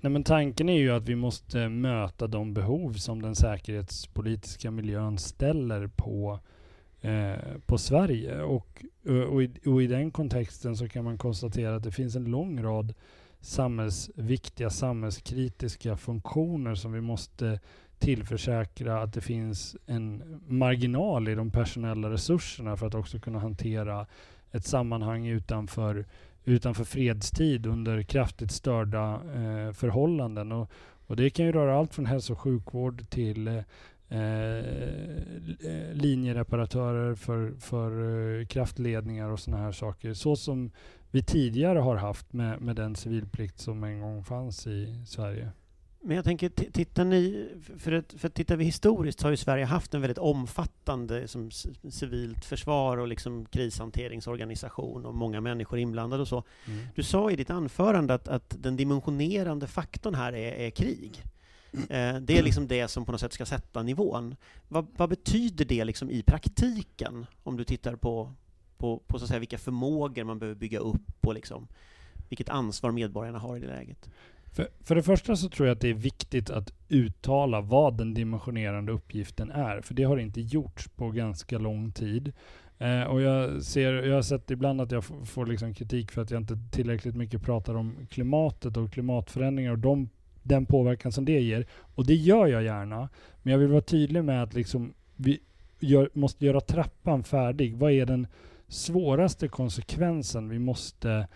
[0.00, 5.18] Nej, men tanken är ju att vi måste möta de behov som den säkerhetspolitiska miljön
[5.18, 6.38] ställer på,
[7.00, 8.42] eh, på Sverige.
[8.42, 8.84] Och,
[9.32, 12.62] och, i, och i den kontexten så kan man konstatera att det finns en lång
[12.62, 12.94] rad
[13.42, 17.60] samhällsviktiga, samhällskritiska funktioner som vi måste
[17.98, 24.06] tillförsäkra att det finns en marginal i de personella resurserna för att också kunna hantera
[24.52, 26.06] ett sammanhang utanför,
[26.44, 30.52] utanför fredstid under kraftigt störda eh, förhållanden.
[30.52, 30.70] Och,
[31.06, 33.56] och det kan ju röra allt från hälso och sjukvård till eh,
[34.08, 34.64] eh
[35.92, 37.90] linjereparatörer för, för
[38.40, 40.14] eh, kraftledningar och sådana här saker.
[40.14, 40.70] Så som
[41.12, 45.50] vi tidigare har haft med, med den civilplikt som en gång fanns i Sverige.
[46.04, 47.48] Men jag tänker, tittar ni,
[47.78, 51.28] för att, för att tittar vi historiskt så har ju Sverige haft en väldigt omfattande
[51.28, 51.50] som
[51.90, 56.44] civilt försvar och liksom krishanteringsorganisation och många människor inblandade och så.
[56.66, 56.86] Mm.
[56.94, 61.22] Du sa i ditt anförande att, att den dimensionerande faktorn här är, är krig.
[61.72, 64.36] Eh, det är liksom det som på något sätt ska sätta nivån.
[64.68, 68.32] Vad, vad betyder det liksom i praktiken, om du tittar på,
[68.82, 71.68] på, på så att säga, vilka förmågor man behöver bygga upp och liksom,
[72.28, 74.10] vilket ansvar medborgarna har i det läget?
[74.52, 78.14] För, för det första så tror jag att det är viktigt att uttala vad den
[78.14, 82.32] dimensionerande uppgiften är, för det har inte gjorts på ganska lång tid.
[82.78, 86.30] Eh, och jag, ser, jag har sett ibland att jag får liksom kritik för att
[86.30, 90.08] jag inte tillräckligt mycket pratar om klimatet och klimatförändringar och de,
[90.42, 91.66] den påverkan som det ger.
[91.94, 93.08] Och det gör jag gärna,
[93.42, 95.40] men jag vill vara tydlig med att liksom vi
[95.80, 97.76] gör, måste göra trappan färdig.
[97.76, 98.26] Vad är den
[98.72, 101.28] svåraste konsekvensen vi måste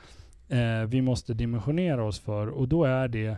[0.49, 2.47] eh, vi måste dimensionera oss för.
[2.47, 3.37] Och då är det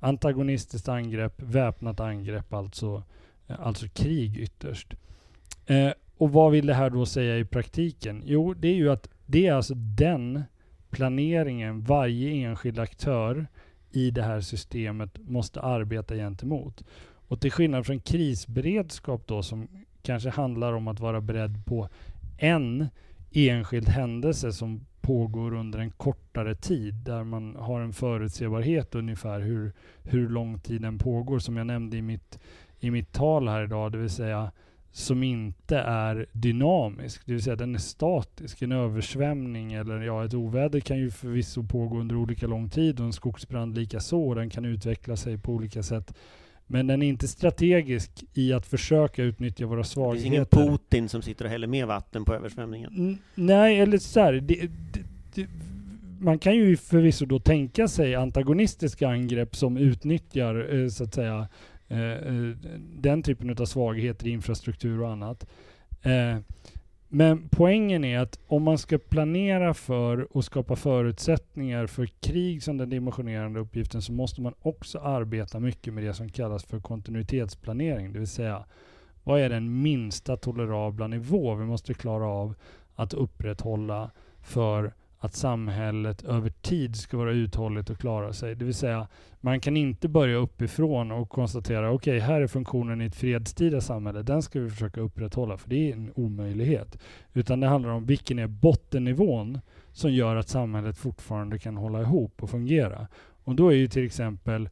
[0.00, 3.02] antagonistiskt angrepp, väpnat angrepp, alltså,
[3.46, 4.94] eh, alltså krig ytterst.
[5.66, 8.22] Eh, och vad vill det här då säga i praktiken?
[8.26, 10.42] Jo, det är ju att det är alltså den
[10.90, 13.46] planeringen varje enskild aktör
[13.90, 16.84] i det här systemet måste arbeta gentemot.
[17.28, 19.68] Och till skillnad från krisberedskap då som
[20.02, 21.88] kanske handlar om att vara beredd på
[22.38, 22.88] en
[23.32, 29.72] enskild händelse som pågår under en kortare tid där man har en förutsebarhet ungefär hur,
[30.02, 32.38] hur lång tid den pågår som jag nämnde i mitt,
[32.80, 34.50] i mitt tal här idag, det vill säga
[34.92, 38.62] som inte är dynamisk, det vill säga den är statisk.
[38.62, 43.06] En översvämning eller ja, ett oväder kan ju förvisso pågå under olika lång tid och
[43.06, 44.34] en skogsbrand likaså.
[44.34, 46.14] Den kan utveckla sig på olika sätt.
[46.72, 50.16] Men den är inte strategisk i att försöka utnyttja våra svagheter.
[50.16, 52.92] Det finns ingen Putin som sitter och häller mer vatten på översvämningen.
[52.96, 54.54] N nej, eller så här, det,
[54.92, 55.00] det,
[55.34, 55.46] det,
[56.20, 61.48] man kan ju förvisso då tänka sig antagonistiska angrepp som utnyttjar, eh, så att säga,
[61.88, 62.56] eh, eh,
[62.96, 65.46] den typen av svagheter i infrastruktur och annat.
[67.12, 72.76] Men poängen är att om man ska planera för och skapa förutsättningar för krig som
[72.76, 78.12] den dimensionerande uppgiften så måste man också arbeta mycket med det som kallas för kontinuitetsplanering.
[78.12, 78.64] Det vill säga,
[79.24, 82.54] vad är den minsta tolerabla nivå vi måste klara av
[82.94, 84.10] att upprätthålla
[84.42, 88.54] för att samhället över tid ska vara uthålligt och klara sig.
[88.54, 89.08] Det vill säga,
[89.40, 93.80] man kan inte börja uppifrån och konstatera okej, okay, här är funktionen i ett fredstida
[93.80, 94.22] samhälle.
[94.22, 96.98] Den ska vi försöka upprätthålla, för det är en omöjlighet.
[97.32, 99.60] Utan det handlar om vilken är bottennivån
[99.92, 103.06] som gör att samhället fortfarande kan hålla ihop och fungera.
[103.44, 104.68] Och då är ju till exempel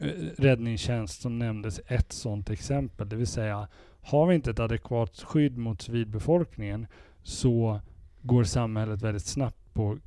[0.00, 3.08] eh, räddningstjänst som nämndes ett sådant exempel.
[3.08, 3.68] Det vill säga,
[4.00, 6.86] har vi inte ett adekvat skydd mot civilbefolkningen
[7.22, 7.80] så
[8.22, 9.98] går samhället väldigt snabbt på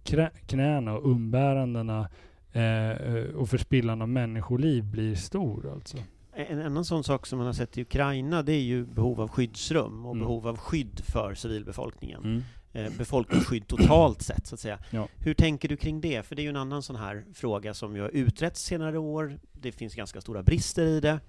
[0.45, 2.09] knäna och umbärandena
[2.51, 5.71] eh, och förspillan av människoliv blir stor.
[5.73, 5.97] Alltså.
[6.35, 9.29] En annan sån sak som man har sett i Ukraina det är ju behov av
[9.29, 10.27] skyddsrum och mm.
[10.27, 12.23] behov av skydd för civilbefolkningen.
[12.23, 12.43] Mm.
[12.73, 14.79] Eh, befolkningsskydd totalt sett, så att säga.
[14.89, 15.07] Ja.
[15.17, 16.25] Hur tänker du kring det?
[16.25, 19.39] För det är ju en annan sån här fråga som ju har utretts senare år.
[19.51, 21.19] Det finns ganska stora brister i det.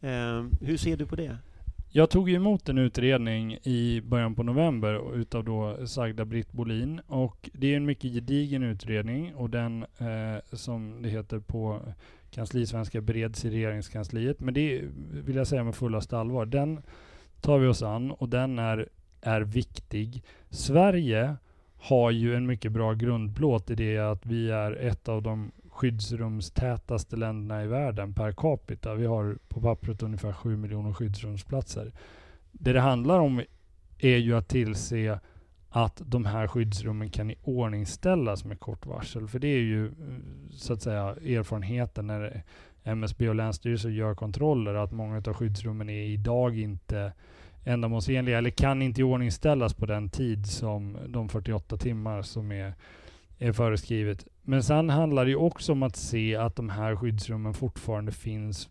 [0.00, 1.38] Eh, hur ser du på det?
[1.94, 7.50] Jag tog emot en utredning i början på november utav då sagda Britt Bolin och
[7.52, 11.80] det är en mycket gedigen utredning och den eh, som det heter på
[12.30, 14.40] kanslisvenska bereds i regeringskansliet.
[14.40, 16.46] Men det vill jag säga med fullaste allvar.
[16.46, 16.82] Den
[17.40, 18.88] tar vi oss an och den är,
[19.20, 20.22] är viktig.
[20.50, 21.36] Sverige
[21.76, 27.16] har ju en mycket bra grundplåt i det att vi är ett av de skyddsrumstätaste
[27.16, 28.94] länderna i världen per capita.
[28.94, 31.92] Vi har på pappret ungefär 7 miljoner skyddsrumsplatser.
[32.52, 33.42] Det det handlar om
[33.98, 35.20] är ju att tillse
[35.68, 39.28] att de här skyddsrummen kan iordningställas med kort varsel.
[39.28, 39.92] För det är ju eh,
[40.50, 42.42] så att säga erfarenheten när
[42.84, 47.12] MSB och Länsstyrelsen gör kontroller att många av skyddsrummen är idag inte
[47.64, 52.74] ändamålsenliga eller kan inte iordningställas på den tid som de 48 timmar som är,
[53.42, 54.26] är föreskrivet.
[54.42, 58.68] Men sen handlar det ju också om att se att de här skyddsrummen fortfarande finns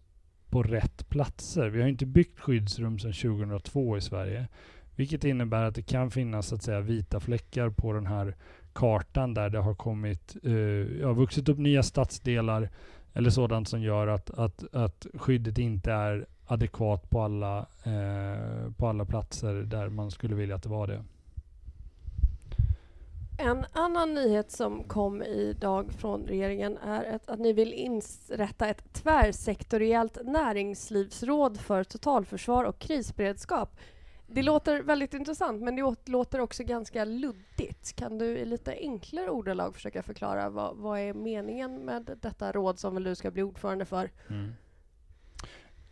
[0.50, 1.70] på rätt platser.
[1.70, 4.48] Vi har inte byggt skyddsrum sedan 2002 i Sverige.
[4.96, 8.36] Vilket innebär att det kan finnas så att säga vita fläckar på den här
[8.74, 12.70] kartan där det har kommit, uh, ja, vuxit upp nya stadsdelar
[13.14, 18.88] eller sådant som gör att, att, att skyddet inte är adekvat på alla, uh, på
[18.88, 21.04] alla platser där man skulle vilja att det var det.
[23.44, 28.94] En annan nyhet som kom idag från regeringen är att, att ni vill inrätta ett
[28.94, 33.80] tvärsektoriellt näringslivsråd för totalförsvar och krisberedskap.
[34.28, 37.96] Det låter väldigt intressant, men det låter också ganska luddigt.
[37.96, 42.80] Kan du i lite enklare ordalag försöka förklara vad, vad är meningen med detta råd
[42.80, 44.12] som väl du ska bli ordförande för?
[44.30, 44.54] Mm.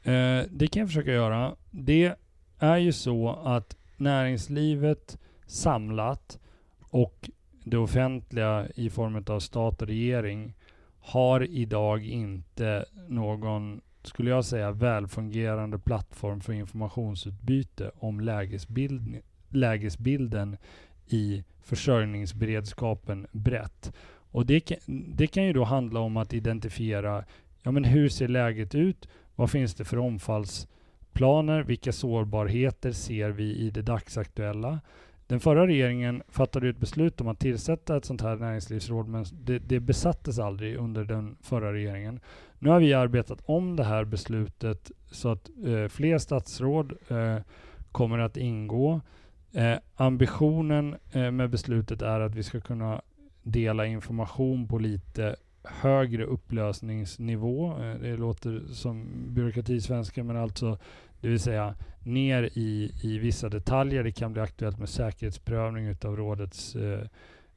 [0.04, 1.56] Eh, det kan jag försöka göra.
[1.72, 2.16] Det
[2.60, 6.40] är ju så att näringslivet samlat
[6.80, 7.30] och
[7.70, 10.54] det offentliga i form av stat och regering
[11.00, 19.18] har idag inte någon, skulle jag säga, välfungerande plattform för informationsutbyte om lägesbild,
[19.50, 20.58] lägesbilden
[21.08, 23.94] i försörjningsberedskapen brett.
[24.32, 24.78] Och det kan,
[25.16, 27.24] det kan ju då handla om att identifiera
[27.64, 29.08] ja, men hur ser läget ut?
[29.36, 31.64] Vad finns det för omfallsplaner?
[31.64, 34.80] Vilka sårbarheter ser vi i det dagsaktuella?
[35.30, 39.60] Den förra regeringen fattade ett beslut om att tillsätta ett sånt här näringslivsråd, men det,
[39.60, 42.20] det besattes aldrig under den förra regeringen.
[42.60, 47.38] Nu har vi arbetat om det här beslutet så att eh, fler statsråd eh,
[47.92, 49.02] kommer att ingå.
[49.52, 53.02] Eh, ambitionen eh, med beslutet är att vi ska kunna
[53.44, 57.72] dela information på lite högre upplösningsnivå.
[57.72, 60.78] Eh, det låter som byråkratisvenska, men alltså
[61.22, 64.04] det vill säga ner i, i vissa detaljer.
[64.04, 67.02] Det kan bli aktuellt med säkerhetsprövning utav rådets eh,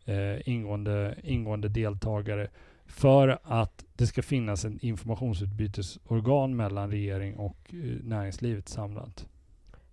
[0.05, 2.49] eh, ingående, ingående deltagare
[2.87, 9.27] för att det ska finnas en informationsutbytesorgan mellan regering och eh, näringslivet samlat.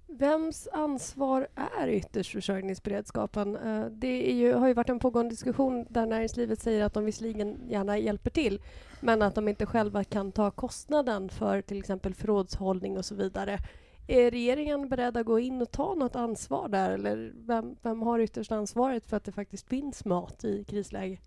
[0.08, 1.48] Vems ansvar
[1.80, 3.56] är ytterst försörjningsberedskapen?
[3.56, 7.58] Eh, det ju, har ju varit en pågående diskussion där näringslivet säger att de visserligen
[7.70, 8.60] gärna hjälper till
[9.02, 13.60] men att de inte själva kan ta kostnaden för till exempel förrådshållning och så vidare.
[14.08, 18.20] Är regeringen beredd att gå in och ta något ansvar där eller vem, vem har
[18.20, 21.20] ytterst ansvaret för att det faktiskt finns mat i krisläge?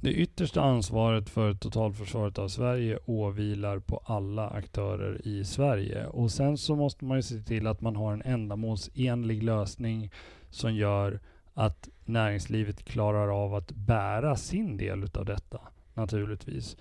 [0.00, 6.06] Det yttersta ansvaret för totalförsvaret av Sverige åvilar på alla aktörer i Sverige.
[6.06, 10.10] Och sen så måste man ju se till att man har en ändamålsenlig lösning
[10.50, 11.20] som gör
[11.54, 15.60] att näringslivet klarar av att bära sin del utav detta,
[15.94, 16.76] naturligtvis.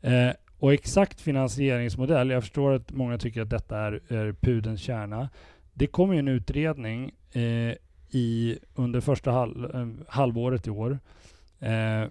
[0.00, 5.28] Eh, och exakt finansieringsmodell, jag förstår att många tycker att detta är, är pudens kärna.
[5.72, 7.74] Det kommer ju en utredning eh,
[8.10, 10.98] i, under första halv, eh, halvåret i år
[11.60, 12.04] eh,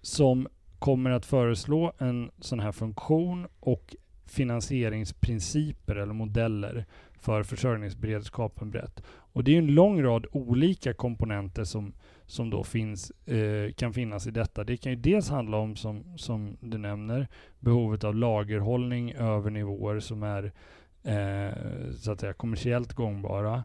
[0.00, 6.86] som kommer att föreslå en sån här funktion och finansieringsprinciper eller modeller
[7.18, 9.02] för försörjningsberedskapen brett.
[9.08, 11.92] Och det är en lång rad olika komponenter som,
[12.26, 14.64] som då finns, eh, kan finnas i detta.
[14.64, 20.00] Det kan ju dels handla om, som, som du nämner, behovet av lagerhållning över nivåer
[20.00, 20.52] som är
[21.02, 21.54] eh,
[21.96, 23.64] så att säga kommersiellt gångbara.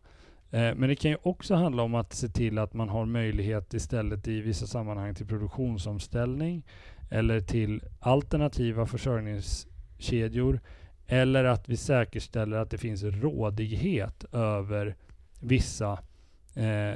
[0.51, 3.73] Eh, men det kan ju också handla om att se till att man har möjlighet
[3.73, 6.63] istället i vissa sammanhang till produktionsomställning
[7.09, 9.67] eller till alternativa försörjnings
[10.01, 10.59] kedjor
[11.07, 14.95] eller att vi säkerställer att det finns rådighet över
[15.39, 15.99] vissa
[16.55, 16.93] eh,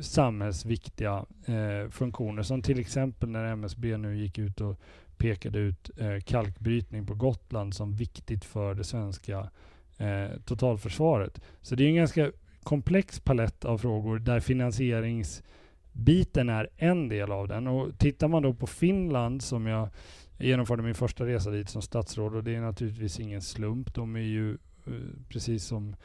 [0.00, 2.42] samhällsviktiga eh, funktioner.
[2.42, 4.80] Som till exempel när MSB nu gick ut och
[5.16, 9.50] pekade ut eh, kalkbrytning på Gotland som viktigt för det svenska
[9.98, 11.40] eh, totalförsvaret.
[11.62, 12.32] Så det är en ganska
[12.62, 17.66] komplex palett av frågor där finansieringsbiten är en del av den.
[17.66, 19.88] Och tittar man då på Finland som jag
[20.36, 23.94] jag genomförde min första resa dit som statsråd och det är naturligtvis ingen slump.
[23.94, 24.52] De är ju
[24.86, 24.92] eh,
[25.28, 25.96] precis som,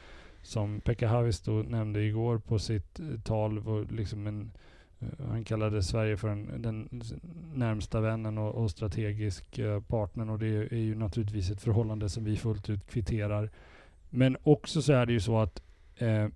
[0.42, 4.50] som Pekka Haavisto nämnde igår på sitt eh, tal, liksom en,
[5.00, 7.02] eh, han kallade Sverige för en, den
[7.54, 12.36] närmsta vännen och, och strategisk partnern och det är ju naturligtvis ett förhållande som vi
[12.36, 13.50] fullt ut kvitterar.
[14.10, 15.62] Men också så är det ju så att
[15.96, 16.28] eh,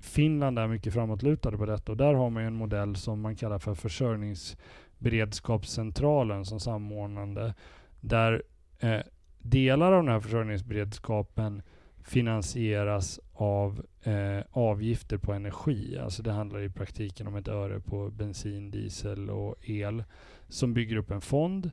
[0.00, 3.36] Finland är mycket framåtlutade på detta och där har man ju en modell som man
[3.36, 4.56] kallar för försörjnings
[5.02, 7.54] försörjningsberedskapscentralen som samordnande.
[8.00, 8.42] Där
[8.80, 9.00] eh,
[9.38, 11.62] delar av den här försörjningsberedskapen
[12.04, 15.98] finansieras av eh, avgifter på energi.
[15.98, 20.04] Alltså det handlar i praktiken om ett öre på bensin, diesel och el
[20.48, 21.70] som bygger upp en fond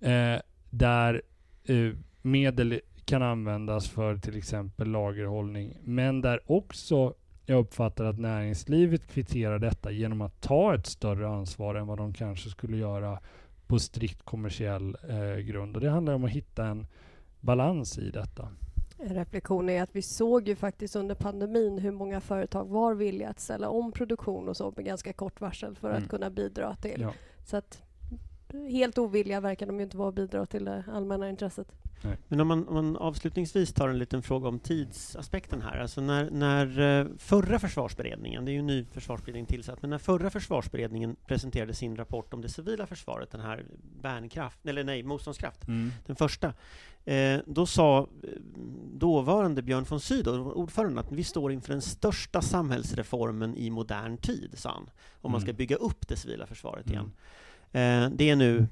[0.00, 1.22] eh, där
[1.64, 5.76] eh, medel kan användas för till exempel lagerhållning.
[5.84, 7.14] Men där också
[7.48, 12.12] jag uppfattar att näringslivet kvitterar detta genom att ta ett större ansvar än vad de
[12.12, 13.18] kanske skulle göra
[13.66, 15.76] på strikt kommersiell eh, grund.
[15.76, 16.86] Och det handlar om att hitta en
[17.40, 18.48] balans i detta.
[18.98, 23.28] En reflektion är att vi såg ju faktiskt under pandemin hur många företag var villiga
[23.28, 26.02] att ställa om produktion och så med ganska kort varsel för Mm.
[26.02, 27.00] att kunna bidra till.
[27.00, 27.12] Ja.
[27.44, 27.82] Så att
[28.70, 31.68] helt ovilliga verkar de ju inte vara att bidra till det allmänna intresset.
[32.28, 35.78] Men om man, om man avslutningsvis tar en liten fråga om tidsaspekten här.
[35.78, 39.98] Alltså när, när eh, förra försvarsberedningen, det är ju en ny försvarsberedning tillsatt, men när
[39.98, 43.64] förra försvarsberedningen presenterade sin rapport om det civila försvaret, den här
[44.02, 45.60] värnkraft, eller nej, motståndskraft,
[46.06, 46.54] den första,
[47.04, 48.28] eh, då sa eh,
[48.92, 54.50] dåvarande Björn von Sydow, ordföranden, att vi står inför den största samhällsreformen i modern tid,
[54.58, 54.90] sa han,
[55.20, 55.56] om man ska Mm.
[55.56, 56.94] bygga upp det civila försvaret Mm.
[56.94, 57.12] igen.
[58.10, 58.66] Det är nu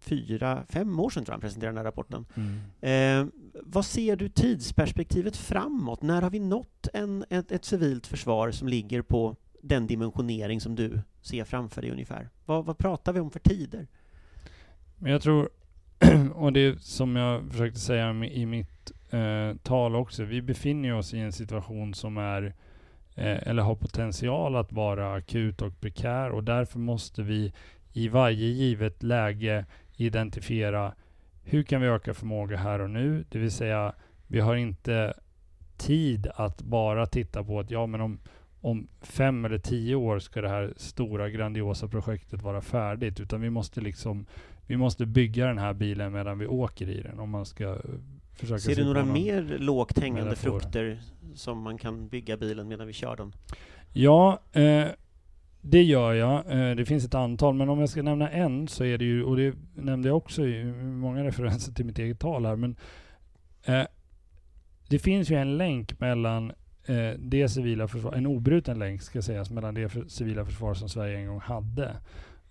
[0.00, 2.26] fyra, fem år sedan tror jag han presenterade den här rapporten.
[2.34, 3.26] Mm.
[3.26, 6.02] Eh, vad ser du tidsperspektivet framåt?
[6.02, 10.74] När har vi nått en, ett, ett civilt försvar som ligger på den dimensionering som
[10.74, 12.28] du ser framför dig ungefär?
[12.44, 13.86] Vad, vad pratar vi om för tider?
[14.96, 15.48] Men jag tror,
[16.34, 21.14] och det är som jag försökte säga i mitt eh, tal också, vi befinner oss
[21.14, 22.54] i en situation som är
[23.14, 27.52] eh, eller har potential att vara akut och prekär och därför måste vi
[27.98, 29.64] i varje givet läge
[29.96, 30.94] identifiera
[31.42, 33.24] hur kan vi öka förmåga här och nu?
[33.28, 33.94] Det vill säga,
[34.26, 35.14] vi har inte
[35.76, 38.18] tid att bara titta på att ja, men om,
[38.60, 43.50] om fem eller tio år ska det här stora grandiosa projektet vara färdigt, utan vi
[43.50, 44.26] måste liksom
[44.66, 47.76] vi måste bygga den här bilen medan vi åker i den om man ska
[48.32, 51.00] försöka Ser se du några mer lågt hängande frukter
[51.34, 53.32] som man kan bygga bilen medan vi kör den?
[53.92, 54.86] Ja, eh,
[55.60, 56.50] det gör jag.
[56.50, 59.22] Eh, det finns ett antal, men om jag ska nämna en så är det ju,
[59.22, 62.76] och det nämnde jag också i många referenser till mitt eget tal här, men
[63.64, 63.84] eh,
[64.88, 66.52] det finns ju en länk mellan
[66.86, 70.88] eh, det civila försvar, en obruten länk ska sägas, mellan det för, civila försvar som
[70.88, 71.96] Sverige en gång hade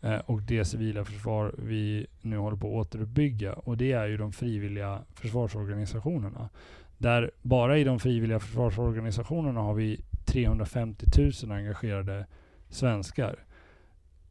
[0.02, 3.54] eh, och det civila försvar vi nu håller på att återuppbygga.
[3.54, 6.50] Och det är ju de frivilliga försvarsorganisationerna.
[6.98, 11.06] Där bara i de frivilliga försvarsorganisationerna har vi 350
[11.44, 12.26] 000 engagerade
[12.70, 13.46] svenskar.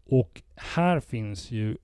[0.04, 1.76] Och här finns ju,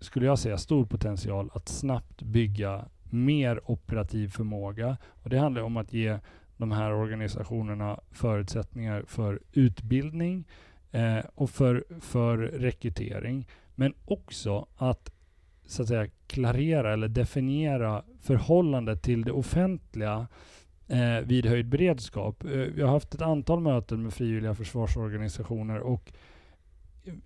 [0.00, 4.96] skulle jag säga, stor potential att snabbt bygga mer operativ förmåga.
[5.22, 6.18] Och det handlar om att ge
[6.56, 10.44] de här organisationerna förutsättningar för utbildning
[10.90, 13.48] eh, och för, för rekrytering.
[13.74, 15.10] Men också att
[15.66, 20.26] så att säga klarera eller definiera förhållandet till det offentliga
[20.90, 22.44] eh, vid höjd beredskap.
[22.44, 26.12] Eh, jag har haft ett antal möten med frivilliga försvarsorganisationer och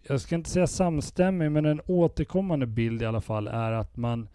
[0.03, 4.29] jag ska inte säga samstämmig, men en återkommande bild i alla fall är att man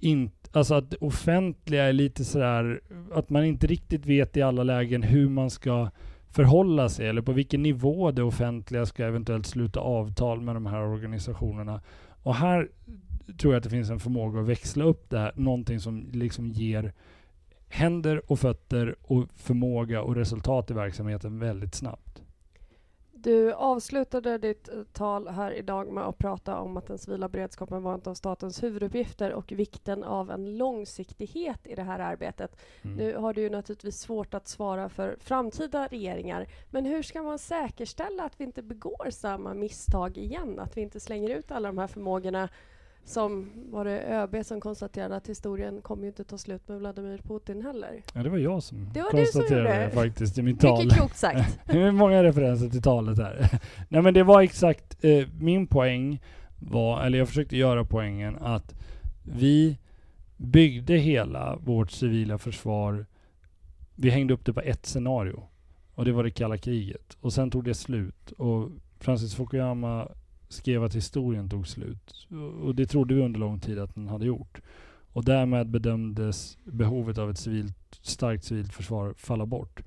[0.00, 2.80] inte, alltså att det offentliga är lite sådär,
[3.12, 5.90] att man inte riktigt vet i alla lägen hur man ska
[6.30, 10.82] förhålla sig eller på vilken nivå det offentliga ska eventuellt sluta avtal med de här
[10.82, 11.80] organisationerna.
[12.22, 12.68] Och här
[13.38, 16.48] tror jag att det finns en förmåga att växla upp det här, någonting som liksom
[16.48, 16.92] ger
[17.70, 22.22] händer och fötter och förmåga och resultat i verksamheten väldigt snabbt.
[23.22, 27.82] Du avslutade ditt eh, tal här idag med att prata om att den civila beredskapen
[27.82, 32.56] var en av statens huvuduppgifter och vikten av en långsiktighet i det här arbetet.
[32.82, 32.96] Mm.
[32.96, 37.38] Nu har du ju naturligtvis svårt att svara för framtida regeringar, men hur ska man
[37.38, 40.58] säkerställa att vi inte begår samma misstag igen?
[40.58, 42.48] Att vi inte slänger ut alla de här förmågorna
[43.10, 47.18] som var det ÖB som konstaterade att historien kommer ju inte ta slut med Vladimir
[47.18, 48.02] Putin heller.
[48.14, 49.90] Ja, det var jag som Det var som konstaterade gjorde det det.
[49.90, 50.78] faktiskt i mitt tal.
[50.84, 51.58] Mycket klokt sagt.
[51.66, 53.60] Det är många referenser till talet här.
[53.88, 56.22] Nej men det var exakt, eh, min poäng
[56.58, 58.74] var, eller jag försökte göra poängen att
[59.22, 59.78] vi
[60.36, 63.06] byggde hela vårt civila försvar,
[63.94, 65.42] vi hängde upp det på ett scenario.
[65.94, 67.16] Och det var det kalla kriget.
[67.20, 68.32] Och sen tog det slut.
[68.32, 70.08] Och Francis Fukuyama
[70.52, 72.28] skrev att historien tog slut.
[72.62, 74.60] Och det trodde vi under lång tid att den hade gjort.
[75.12, 79.82] Och därmed bedömdes behovet av ett civilt, starkt civilt försvar falla bort.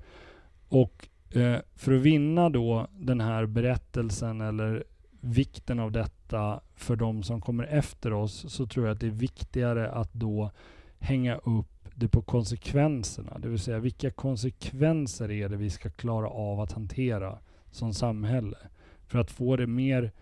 [0.68, 4.84] Och eh, för att vinna då den här berättelsen eller
[5.20, 9.10] vikten av detta för de som kommer efter oss så tror jag att det är
[9.10, 10.50] viktigare att då
[10.98, 13.38] hänga upp det på konsekvenserna.
[13.38, 17.38] Det vill säga vilka konsekvenser är det vi ska klara av att hantera
[17.70, 18.58] som samhälle?
[19.06, 20.12] För att få det mer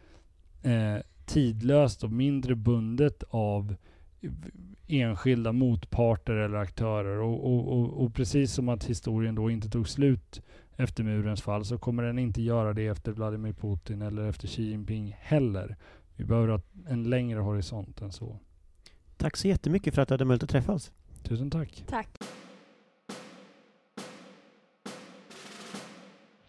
[0.62, 0.96] eh,
[1.26, 3.74] tidlöst och mindre bundet av
[4.86, 7.18] enskilda motparter eller aktörer.
[7.18, 10.42] Och, och, och, och, precis som att historien då inte tog slut
[10.76, 14.62] efter murens fall så kommer den inte göra det efter Vladimir Putin eller efter Xi
[14.62, 15.76] Jinping heller.
[16.16, 18.38] Vi behöver ha en längre horisont än så.
[19.16, 20.92] Tack så jättemycket för att du hade möjlighet att träffa oss.
[21.22, 21.84] Tusen tack.
[21.88, 22.08] Tack.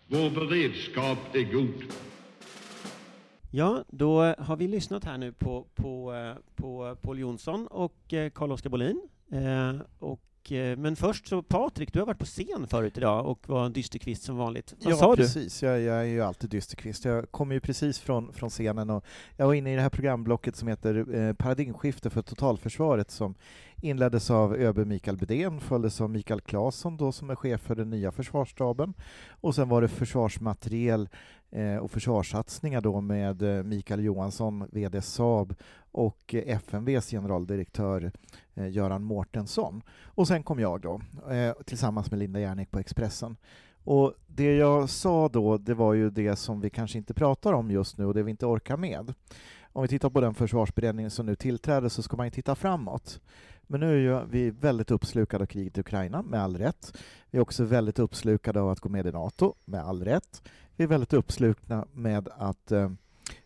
[0.07, 1.83] Vår beredskap är god.
[3.55, 8.29] Ja, då har vi lyssnat här nu på, på, eh, på Paul Jonsson och eh,
[8.29, 9.01] Carl-Oskar Bolin.
[9.31, 13.49] Eh, och, eh, men först så Patrik, du har varit på scen förut idag och
[13.49, 14.73] var en dysterkvist som vanligt.
[14.83, 15.21] Vad ja, sa du?
[15.21, 15.63] precis.
[15.63, 17.05] Jag, jag är ju alltid dysterkvist.
[17.05, 19.05] Jag kommer ju precis från, från scenen och
[19.37, 23.35] jag var inne i det här programblocket som heter eh, Paradigmskifte för totalförsvaret som
[23.81, 27.89] inleddes av ÖB Mikael Bedén, följdes av Mikael Claesson då som är chef för den
[27.89, 28.93] nya försvarsstaben
[29.29, 31.09] och sen var det försvarsmateriel
[31.55, 35.55] Eh, och försvarssatsningar då med eh, Mikael Johansson, VD Saab
[35.91, 38.11] och eh, FMVs generaldirektör
[38.55, 39.81] Göran Mårtensson.
[40.05, 41.01] Och sen kom jag då
[41.65, 43.37] tillsammans med Linda Järnek på Expressen.
[43.83, 47.71] Och det jag sa då, det var ju det som vi kanske inte pratar om
[47.71, 49.13] just nu och det vi inte orkar med.
[49.73, 53.19] Om vi tittar på den försvarsberedning som nu tillträder så ska man ju titta framåt.
[53.67, 56.97] Men nu är ju vi väldigt uppslukade av kriget i Ukraina, med all rätt.
[57.31, 60.41] Vi är också väldigt uppslukade av att gå med i NATO, med all rätt.
[60.75, 62.91] Vi är väldigt uppslukna med att eh,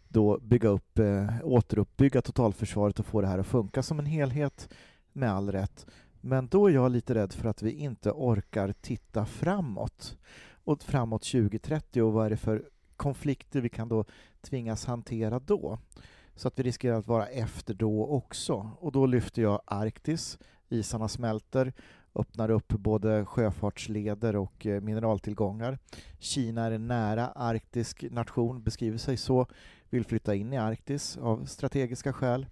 [0.08, 4.70] då bygga upp, eh, återuppbygga totalförsvaret och få det här att funka som en helhet,
[5.14, 5.88] med all rätt.
[6.22, 10.18] Men då är jag lite rädd för att vi inte orkar titta framåt.
[10.64, 12.64] Och framåt 2030 och vad är det för
[12.96, 14.06] konflikter vi kan då
[14.42, 15.80] tvingas hantera då?
[16.36, 18.72] Så att vi riskerar att vara efter då också.
[18.80, 21.74] Och då lyfter jag Arktis, isarna smälter,
[22.18, 25.80] öppnar upp både sjöfartsleder och eh, mineraltillgångar.
[26.20, 29.48] Kina är en nära arktisk nation, beskriver sig så,
[29.90, 32.46] vill flytta in i Arktis av strategiska skäl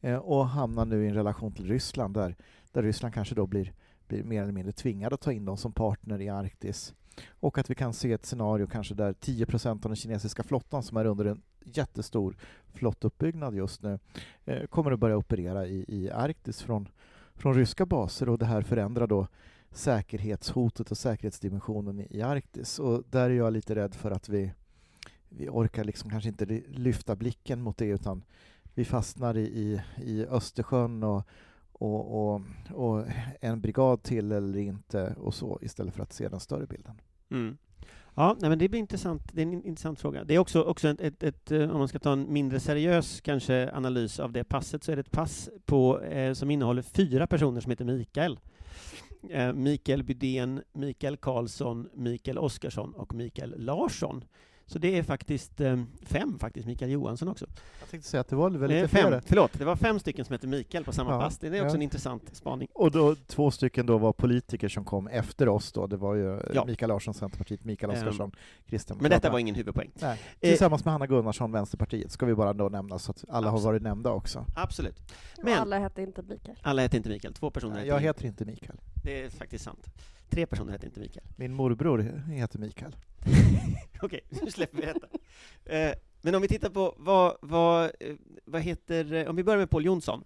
[0.00, 2.36] eh, och hamnar nu i en relation till Ryssland där,
[2.72, 3.72] där Ryssland kanske då blir,
[4.08, 6.94] blir mer eller mindre tvingad att ta in dem som partner i Arktis.
[7.28, 10.96] Och att vi kan se ett scenario kanske där 10 av den kinesiska flottan som
[10.96, 12.36] är under en jättestor
[12.74, 13.98] flottuppbyggnad just nu
[14.44, 16.88] eh, kommer att börja operera i, i Arktis från,
[17.38, 19.26] från ryska baser och det här förändrar då
[19.70, 22.78] säkerhetshotet och säkerhetsdimensionen i, Arktis.
[22.78, 24.52] Och där är jag lite rädd för att vi,
[25.28, 28.22] vi orkar liksom kanske inte lyfta blicken mot det utan
[28.74, 31.22] vi fastnar i, i, i Östersjön och,
[31.72, 33.04] och, och, och,
[33.40, 37.00] en brigad till eller inte och så istället för att se den större bilden.
[37.30, 37.58] Mm.
[38.18, 39.22] Ja, nej, men det blir intressant.
[39.32, 40.24] Det är en intressant fråga.
[40.24, 43.20] Det är också, också ett, ett, ett, eh, om man ska ta en mindre seriös
[43.20, 47.26] kanske analys av det passet, så är det ett pass på, eh, som innehåller fyra
[47.26, 48.38] personer som heter Mikael.
[49.30, 54.24] Eh, Mikael Bydén, Mikael Karlsson, Mikael Oskarsson och Mikael Larsson.
[54.70, 57.46] Så det är faktiskt eh, fem, faktiskt, Mikael Johansson också.
[57.80, 59.22] Jag tänkte säga att det var väl lite fem, fler.
[59.26, 61.38] Förlåt, det var fem stycken som heter Mikael på samma Ja, pass.
[61.38, 61.74] Det är också ja.
[61.74, 62.68] en intressant spaning.
[62.74, 65.86] Och då, två stycken då var politiker som kom efter oss då.
[65.86, 66.64] Det var ju Ja.
[66.64, 68.32] Mikael Larsson, Centerpartiet, Mikael Ehm, Oscarsson,
[68.66, 69.02] Kristdemokraterna.
[69.02, 69.90] Men detta var ingen huvudpoäng.
[69.94, 70.20] Nej.
[70.40, 73.56] Eh, Tillsammans med Hanna Gunnarsson, Vänsterpartiet, ska vi bara då nämna så att alla har
[73.58, 73.64] Absolut.
[73.64, 74.44] varit nämnda också.
[74.56, 75.12] Absolut.
[75.42, 75.58] Men.
[75.58, 76.56] Alla hette inte Mikael.
[76.62, 77.34] alla heter inte Mikael.
[77.34, 78.76] Två personer Jag heter heter inte Mikael.
[79.04, 79.86] Det är faktiskt sant.
[80.30, 81.26] Tre personer heter inte Mikael.
[81.36, 82.96] Min morbror heter Mikael.
[84.02, 85.08] Okej, nu släpper vi detta.
[85.64, 89.58] Eh, men om vi tittar på vad, vad, eh, vad heter, eh, om vi börjar
[89.58, 90.24] med Paul Jonsson,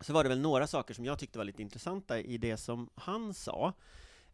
[0.00, 2.88] så var det väl några saker som jag tyckte var lite intressanta i det som
[2.94, 3.72] han sa.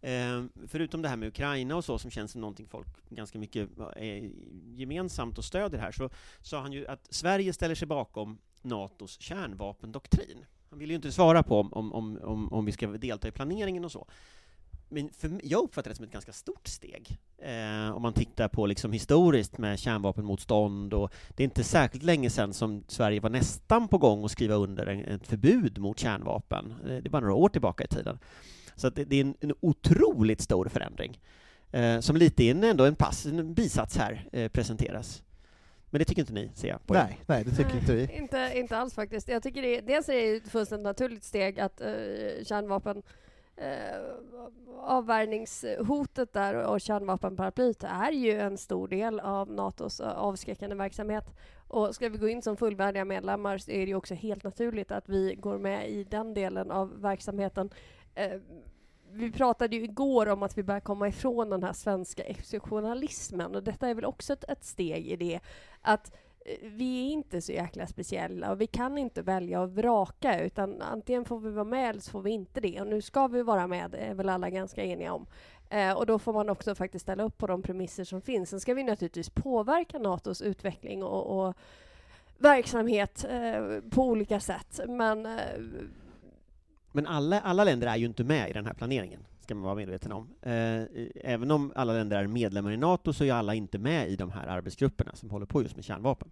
[0.00, 3.68] Eh, förutom det här med Ukraina och så, som känns som någonting folk ganska mycket
[3.96, 4.30] är
[4.74, 6.10] gemensamt och stöder här, så
[6.40, 10.44] sa han ju att Sverige ställer sig bakom NATOs kärnvapendoktrin.
[10.70, 13.84] Han ville ju inte svara på om, om, om, om vi ska delta i planeringen
[13.84, 14.06] och så.
[14.94, 17.18] Men för, mig- jag uppfattar det som ett ganska stort steg.
[17.38, 22.30] Eh, om man tittar på liksom historiskt med kärnvapenmotstånd och det är inte särskilt länge
[22.30, 26.74] sedan som Sverige var nästan på gång att skriva under en, ett förbud mot kärnvapen.
[26.82, 28.18] Eh, Det är bara några år tillbaka i tiden.
[28.76, 31.20] Så att det, det är en, en otroligt stor förändring.
[31.72, 35.22] Eh, som lite in ändå en pass, en bisats här eh, presenteras.
[35.90, 36.86] Men det tycker inte ni, ser jag.
[36.86, 36.94] på.
[36.94, 38.08] Nej, nej, det tycker inte vi.
[38.16, 39.28] Inte, inte alls faktiskt.
[39.28, 41.86] Jag tycker det, dels är det ett fullständigt naturligt steg att uh,
[42.44, 43.02] kärnvapen
[43.56, 44.00] eh,
[44.80, 51.24] avvärjningshotet där och kärnvapenparaplyet är ju en stor del av NATOs eh, avskräckande verksamhet.
[51.68, 54.92] Och ska vi gå in som fullvärdiga medlemmar så är det ju också helt naturligt
[54.92, 57.70] att vi går med i den delen av verksamheten.
[58.14, 58.40] Eh,
[59.10, 63.62] vi pratade ju igår om att vi börjar komma ifrån den här svenska exceptionalismen och
[63.62, 65.40] detta är väl också ett, ett steg i det.
[65.82, 69.74] Att eh, Eh, vi är inte så jäkla speciella och vi kan inte välja och
[69.74, 72.80] vraka utan antingen får vi vara med eller så får vi inte det.
[72.80, 75.26] Och nu ska vi vara med, det är väl alla ganska eniga om.
[75.70, 78.50] Eh, och då får man också faktiskt ställa upp på de premisser som finns.
[78.50, 81.54] Sen ska vi naturligtvis påverka Natos utveckling och, och
[82.38, 84.80] verksamhet eh, på olika sätt.
[84.88, 85.42] Men eh,
[86.92, 89.74] Men alla, alla länder är ju inte med i den här planeringen, ska man vara
[89.74, 90.28] medveten om.
[90.42, 90.82] Eh,
[91.14, 94.30] även om alla länder är medlemmar i NATO så är alla inte med i de
[94.30, 96.30] här arbetsgrupperna som håller på just med kärnvapen.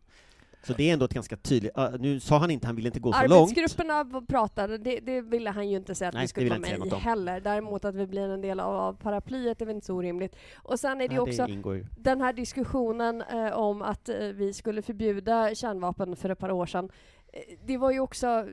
[0.66, 1.78] Så det är ändå ett ganska tydligt...
[1.78, 3.50] Uh, nu sa han inte, han ville inte gå så långt.
[3.50, 6.86] Arbetsgrupperna pratade, det, det ville han ju inte säga att Nej, vi skulle vara med
[6.86, 7.40] i heller.
[7.40, 10.36] Däremot att vi blir en del av, av paraplyet är väl inte så orimligt.
[10.54, 14.52] Och sen är det Nej, också det den här diskussionen eh, om att eh, vi
[14.52, 16.90] skulle förbjuda kärnvapen för ett par år sedan.
[17.32, 18.46] Eh, det var ju också...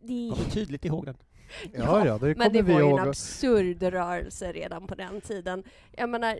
[0.00, 1.16] Det, Kommer tydligt ihåg den.
[1.72, 5.64] Ja, ja, det men det var ju en absurd rörelse redan på den tiden.
[5.96, 6.38] Jag menar,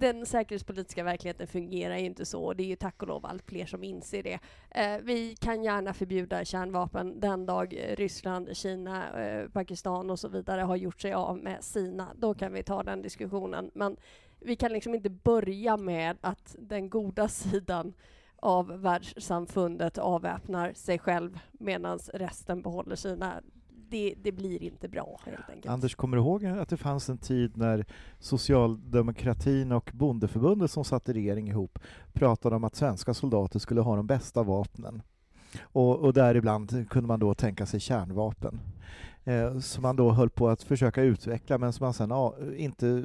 [0.00, 2.44] den säkerhetspolitiska verkligheten fungerar ju inte så.
[2.44, 4.38] och Det är ju tack och lov allt fler som inser det.
[4.70, 10.60] Eh, vi kan gärna förbjuda kärnvapen den dag Ryssland, Kina, eh, Pakistan och så vidare
[10.60, 12.08] har gjort sig av med sina.
[12.16, 13.70] Då kan vi ta den diskussionen.
[13.74, 13.96] Men
[14.40, 17.94] vi kan liksom inte börja med att den goda sidan
[18.36, 23.42] av världssamfundet avväpnar sig själv medan resten behåller sina.
[23.90, 25.66] Det, det blir inte bra helt enkelt.
[25.66, 27.86] Anders, kommer du ihåg att det fanns en tid när
[28.18, 31.78] socialdemokratin och bondeförbundet som satt i regering ihop
[32.12, 35.02] pratade om att svenska soldater skulle ha de bästa vapnen?
[35.62, 38.60] Och, och däribland kunde man då tänka sig kärnvapen.
[39.24, 43.04] Eh, som man då höll på att försöka utveckla men som man sen a, inte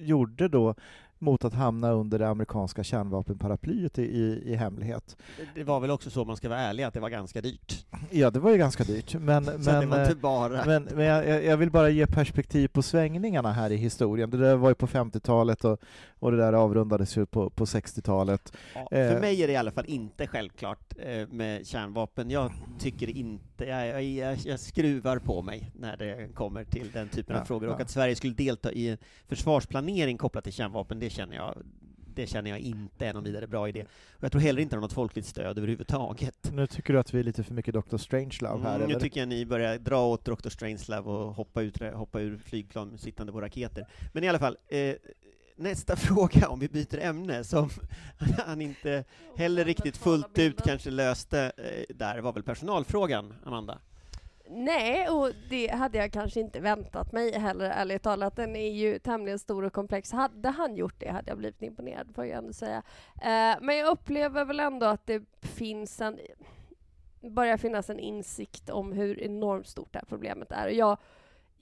[0.00, 0.74] gjorde då
[1.22, 5.16] mot att hamna under det amerikanska kärnvapenparaplyet i, i, i hemlighet.
[5.54, 7.86] Det- var väl också så, om man ska vara ärlig, att det var ganska dyrt.
[8.10, 10.64] Ja, det var ju ganska dyrt, men, men, eh, bara...
[10.66, 14.30] men, men jag, jag- vill bara ge perspektiv på svängningarna här i historien.
[14.30, 15.78] Det där var ju på 50-talet och,
[16.18, 18.52] och det där avrundades ju på, på 60-talet.
[18.74, 19.12] Ja, Eh.
[19.12, 22.30] för mig är det i alla fall inte självklart eh, med kärnvapen.
[22.30, 27.08] Jag tycker inte, jag, jag, jag, jag skruvar på mig när det kommer till den
[27.08, 27.68] typen Ja, av frågor.
[27.68, 27.84] Och ja.
[27.84, 28.98] att Sverige skulle delta i en
[29.28, 31.62] försvarsplanering kopplat till kärnvapen, det känner jag
[32.14, 33.82] det känner jag inte är någon vidare bra idé.
[34.12, 36.52] Och jag tror heller inte det har något folkligt stöd överhuvudtaget.
[36.52, 37.96] Nu tycker du att vi är lite för mycket Dr.
[37.96, 40.48] Strangelove här, Mm, nu tycker jag ni börjar dra åt Dr.
[40.48, 43.86] Strangelove och hoppa, ut, hoppa ur flygplan sittande på raketer.
[44.12, 44.94] Men i alla fall, eh,
[45.56, 47.70] nästa fråga, om vi byter ämne, som
[48.46, 49.04] han inte
[49.36, 53.78] heller riktigt fullt ut kanske löste eh, där, var väl personalfrågan, Amanda?
[54.54, 58.36] Nej, och det hade jag kanske inte väntat mig heller, ärligt talat.
[58.36, 60.12] Den är ju tämligen stor och komplex.
[60.12, 62.82] Hade han gjort det hade jag blivit imponerad, får jag ändå säga.
[63.14, 66.18] Eh, men jag upplever väl ändå att det finns en
[67.30, 70.66] börjar finnas en insikt om hur enormt stort det här problemet är.
[70.66, 70.98] Och jag,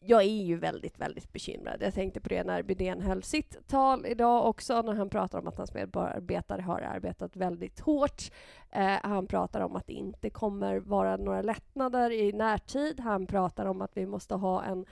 [0.01, 1.77] jag är ju väldigt, väldigt bekymrad.
[1.81, 5.49] Jag tänkte på det när Bydén höll sitt tal idag också, när han pratar om
[5.49, 8.23] att hans medarbetare har arbetat väldigt hårt.
[8.71, 13.01] Eh, han pratar om att det inte kommer vara några lättnader i närtid.
[13.01, 14.87] Han pratar om att vi måste ha en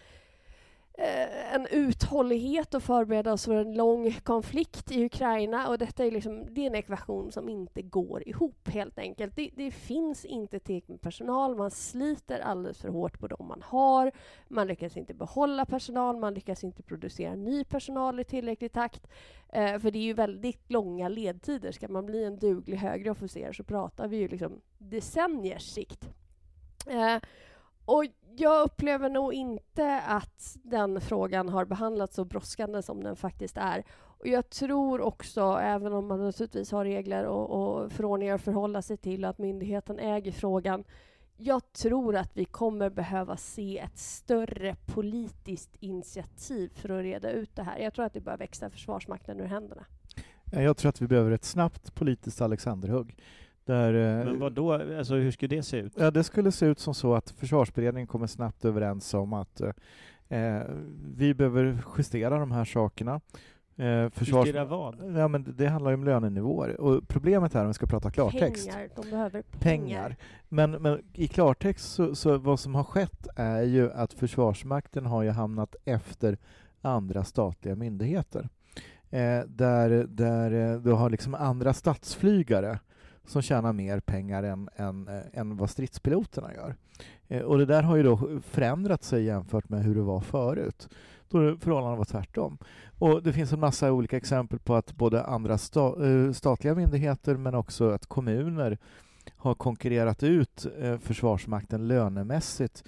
[1.00, 5.68] Eh, en uthållighet och förbereda oss för en lång konflikt i Ukraina.
[5.68, 9.36] Och detta är, liksom, det är en ekvation som inte går ihop helt enkelt.
[9.36, 13.62] Det, det finns inte tillräckligt med personal, man sliter alldeles för hårt på de man
[13.62, 14.12] har.
[14.48, 19.06] Man lyckas inte behålla personal, man lyckas inte producera ny personal i tillräcklig takt.
[19.48, 21.72] Eh, för det är ju väldigt långa ledtider.
[21.72, 26.08] Ska man bli en duglig högre officer så pratar vi ju liksom decenniers sikt.
[26.86, 27.16] Eh,
[27.84, 28.04] och
[28.40, 33.84] jag upplever nog inte att den frågan har behandlats så brådskande som den faktiskt är.
[34.18, 38.82] Och jag tror också, även om man naturligtvis har regler och, och förordningar att förhålla
[38.82, 40.84] sig till, att myndigheten äger frågan.
[41.36, 47.56] Jag tror att vi kommer behöva se ett större politiskt initiativ för att reda ut
[47.56, 47.78] det här.
[47.78, 49.84] Jag tror att det börjar växa Försvarsmakten ur händerna.
[50.52, 53.16] Jag tror att vi behöver ett snabbt politiskt Alexanderhugg.
[53.68, 54.72] Där, eh, Men vad då?
[54.72, 55.92] Alltså hur skulle det se ut?
[55.96, 59.60] Ja, det skulle se ut som så att försvarsberedningen kommer snabbt överens om att
[60.28, 60.60] eh,
[61.16, 63.20] vi behöver justera de här sakerna.
[63.76, 64.46] Eh, försvars...
[64.46, 65.16] Justera vad?
[65.16, 66.80] Ja, men det- det handlar ju om lönenivåer.
[66.80, 69.58] Och problemet här, om vi ska prata klartext, Pengar, de behöver pengar.
[69.60, 70.16] pengar.
[70.48, 75.22] Men, men i klartext så, så vad som har skett är ju att Försvarsmakten har
[75.22, 76.38] ju hamnat efter
[76.82, 78.48] andra statliga myndigheter.
[79.10, 82.78] Eh, där där eh, du har liksom andra statsflygare
[83.28, 86.74] som tjänar mer pengar än, än, eh, än vad stridspiloterna gör.
[87.28, 90.88] Eh, och det där har ju då förändrat sig jämfört med hur det var förut.
[91.28, 92.58] Då förhållandena var tvärtom.
[92.98, 97.36] Och det finns en massa olika exempel på att både andra sta, eh, statliga myndigheter
[97.36, 98.78] men också att kommuner
[99.36, 102.84] har konkurrerat ut eh, Försvarsmakten lönemässigt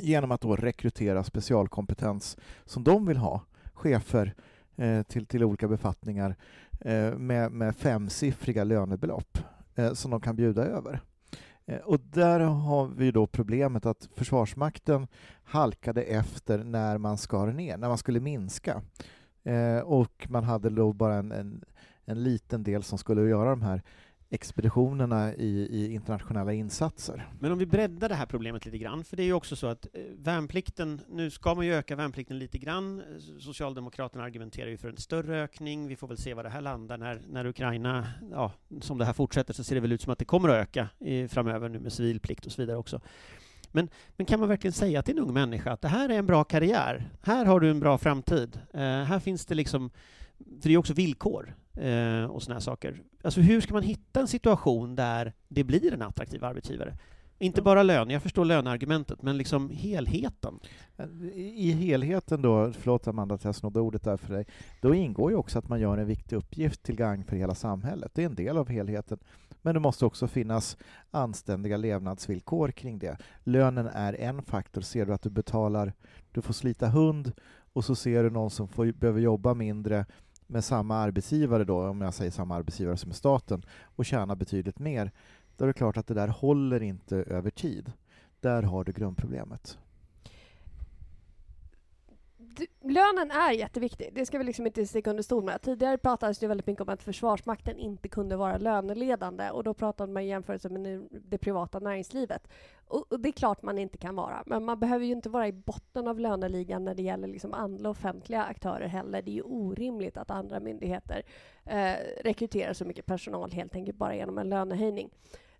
[0.00, 3.40] genom att då rekrytera specialkompetens som de vill ha,
[3.74, 4.34] chefer
[5.08, 6.36] till, till olika befattningar
[6.84, 9.38] Eh, med, med femsiffriga lönebelopp.
[9.74, 11.00] Eh, som de kan bjuda över.
[11.66, 15.06] Eh, och där har vi då problemet att Försvarsmakten
[15.44, 18.82] halkade efter när man skar ner, när man skulle minska.
[19.44, 21.64] Eh, och man hade då bara en, en,
[22.04, 23.82] en liten del som skulle göra de här
[24.34, 27.28] expeditionerna i, i, internationella insatser.
[27.40, 29.66] Men om vi breddar det här problemet lite grann, för det är ju också så
[29.66, 33.02] att eh, värnplikten, nu ska man ju öka värnplikten lite grann.
[33.40, 35.88] Socialdemokraterna argumenterar ju för en större ökning.
[35.88, 39.12] Vi får väl se var det här landar när, när Ukraina, ja, som det här
[39.12, 41.78] fortsätter så ser det väl ut som att det kommer att öka i, framöver nu
[41.78, 43.00] med civilplikt och så vidare också.
[43.72, 46.26] Men, men kan man verkligen säga till en ung människa att det här är en
[46.26, 49.90] bra karriär, här har du en bra framtid, eh, här finns det liksom,
[50.38, 53.02] för det är också villkor eh, och sådana här saker.
[53.22, 56.96] Alltså hur ska man hitta en situation där det blir en attraktiv arbetsgivare?
[57.38, 60.60] Inte bara lön, jag förstår löneargumentet, men liksom helheten.
[61.34, 64.46] I helheten då, förlåt Amanda att jag snodde ordet där för dig,
[64.80, 68.12] då ingår ju också att man gör en viktig uppgift till gagn för hela samhället.
[68.14, 69.18] Det är en del av helheten.
[69.62, 70.76] Men det måste också finnas
[71.10, 73.16] anständiga levnadsvillkor kring det.
[73.44, 74.80] Lönen är en faktor.
[74.80, 75.92] Ser du att du betalar,
[76.32, 77.32] du får slita hund
[77.72, 80.06] och så ser du någon som får, behöver jobba mindre
[80.46, 83.62] med samma arbetsgivare då, om jag säger samma arbetsgivare som staten,
[83.96, 85.10] och tjäna betydligt mer,
[85.56, 87.92] då är det klart att det där håller inte över tid.
[88.40, 89.78] Där har du grundproblemet
[92.82, 94.10] lönen är jätteviktig.
[94.14, 95.62] Det ska vi liksom inte sticka under stol med.
[95.62, 100.12] Tidigare pratades det väldigt mycket om att Försvarsmakten inte kunde vara löneledande och då pratade
[100.12, 102.48] man i jämförelse med det privata näringslivet.
[102.88, 105.48] Och, och, det är klart man inte kan vara, men man behöver ju inte vara
[105.48, 109.22] i botten av löneligan när det gäller liksom andra offentliga aktörer heller.
[109.22, 111.22] Det är ju orimligt att andra myndigheter
[111.64, 111.94] eh,
[112.24, 115.10] rekryterar så mycket personal helt enkelt bara genom en lönehöjning.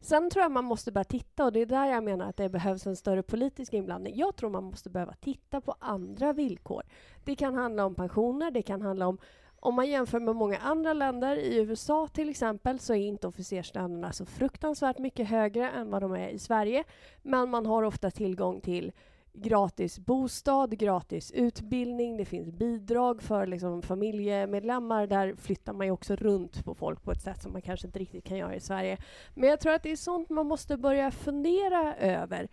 [0.05, 2.49] Sen tror jag man måste börja titta, och det är där jag menar att det
[2.49, 4.17] behövs en större politisk inblandning.
[4.17, 6.83] Jag tror man måste behöva titta på andra villkor.
[7.25, 9.19] Det kan handla om pensioner, det kan handla om
[9.61, 14.13] om man jämför med många andra länder, i USA till exempel, så är inte officerslönerna
[14.13, 16.85] så fruktansvärt mycket högre än vad de är i Sverige.
[17.23, 18.93] Men man har ofta tillgång till
[19.35, 25.07] gratis bostad, gratis utbildning, det finns bidrag för liksom, familjemedlemmar.
[25.07, 27.99] Där flyttar man ju också runt på folk på ett sätt som man kanske inte
[27.99, 28.99] riktigt kan göra i Sverige.
[29.35, 32.49] Men jag tror att det är sånt man måste börja fundera över.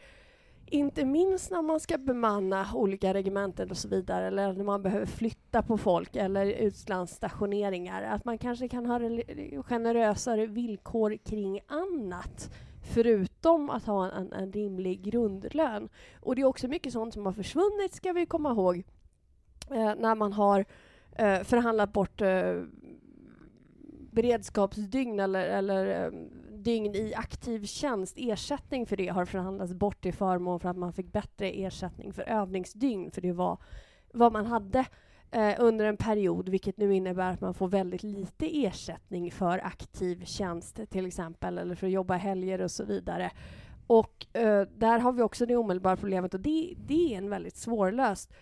[0.66, 5.06] Inte minst när man ska bemanna olika regementen och så vidare, eller när man behöver
[5.06, 8.04] flytta på folk eller utlandsstationeringar.
[8.04, 9.00] Att man kanske kan ha
[9.64, 12.52] generösare villkor kring annat
[12.82, 15.90] förutom att ha en, en rimlig grundlön.
[16.20, 18.84] Och det är också mycket sånt som har försvunnit, ska vi komma ihåg,
[19.70, 20.66] eh, när man har
[21.16, 22.64] eh, förhandlat bort eh,
[24.12, 26.12] beredskapsdygn eller, eller eh,
[26.52, 28.16] dygn i aktiv tjänst.
[28.18, 32.24] Ersättning för det har förhandlats bort till förmån för att man fick bättre ersättning för
[32.24, 33.58] övningsdygn, för det var
[34.14, 34.86] vad man hade
[35.32, 40.26] eh, under en period, vilket nu innebär att man får väldigt lite ersättning för aktiv
[40.26, 43.32] tjänst till exempel, eller för att jobba helger och så vidare.
[43.88, 47.58] Och eh, där har vi också det omedelbara problemet och det, det är en väldigt
[47.58, 48.34] svårlöst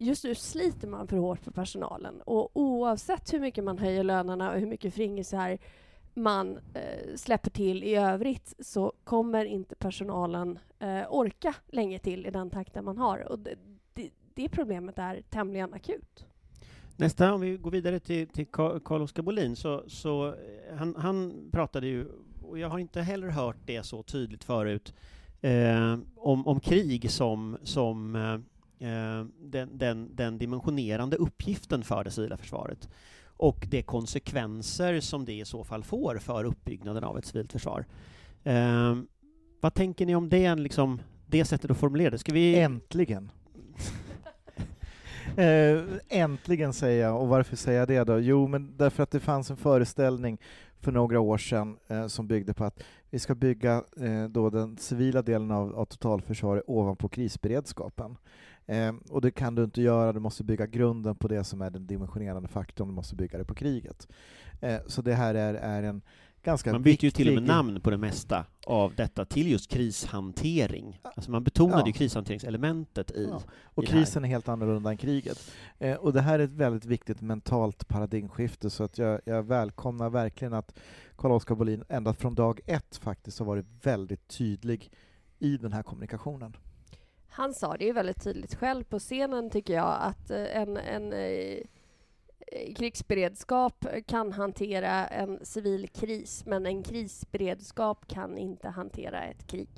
[0.00, 4.50] Just nu sliter man för hårt för personalen och oavsett hur mycket man höjer lönerna
[4.50, 5.58] och hur mycket fringisar
[6.14, 12.30] man eh, släpper till i övrigt så kommer inte personalen eh, orka länge till i
[12.30, 13.32] den takten man har.
[13.32, 13.54] Och det,
[14.38, 16.26] det problemet är tämligen akut.
[16.96, 21.86] Nästa, om vi går vidare till, till Carl-Oskar Bolin, så, så eh, han, han pratade
[21.86, 22.06] ju,
[22.42, 24.94] och jag har inte heller hört det så tydligt förut,
[25.40, 28.16] eh, om, om krig som, som
[28.78, 32.88] eh, den, den, den dimensionerande uppgiften för det civila försvaret
[33.26, 37.84] och de konsekvenser som det i så fall får för uppbyggnaden av ett civilt försvar.
[38.44, 38.96] Eh,
[39.60, 42.18] vad tänker ni om det, liksom, det sättet att formulera det?
[42.18, 42.58] Ska vi...
[42.58, 43.30] Äntligen!
[45.38, 48.18] Eh, äntligen säger jag, och varför säger jag det då?
[48.18, 50.38] Jo, men därför att det fanns en föreställning
[50.80, 54.76] för några år sedan eh, som byggde på att vi ska bygga eh, då den
[54.76, 58.16] civila delen av, av totalförsvaret ovanpå krisberedskapen.
[58.66, 61.70] Eh, och det kan du inte göra, du måste bygga grunden på det som är
[61.70, 64.08] den dimensionerande faktorn, du måste bygga det på kriget.
[64.60, 66.02] Eh, så det här är, är en
[66.48, 69.70] ganska Man byter ju till och med namn på det mesta av detta till just
[69.70, 71.00] krishantering.
[71.02, 71.86] Alltså man betonade ja.
[71.86, 73.42] ju krishanteringselementet i ja.
[73.64, 75.50] Och i krisen är helt annorlunda än kriget.
[75.78, 80.10] Eh, och det här är ett väldigt viktigt mentalt paradigmskifte, så att jag, jag välkomnar
[80.10, 80.78] verkligen att
[81.16, 84.90] Carl-Oskar Bolin ända från dag ett faktiskt har varit väldigt tydlig
[85.38, 86.56] i den här kommunikationen.
[87.28, 91.12] Han sa det ju väldigt tydligt själv på scenen, tycker jag, att eh, en, en
[91.12, 91.60] Eh,
[92.46, 99.68] Eh, krigsberedskap kan hantera en civil kris, men en krisberedskap kan inte hantera ett krig.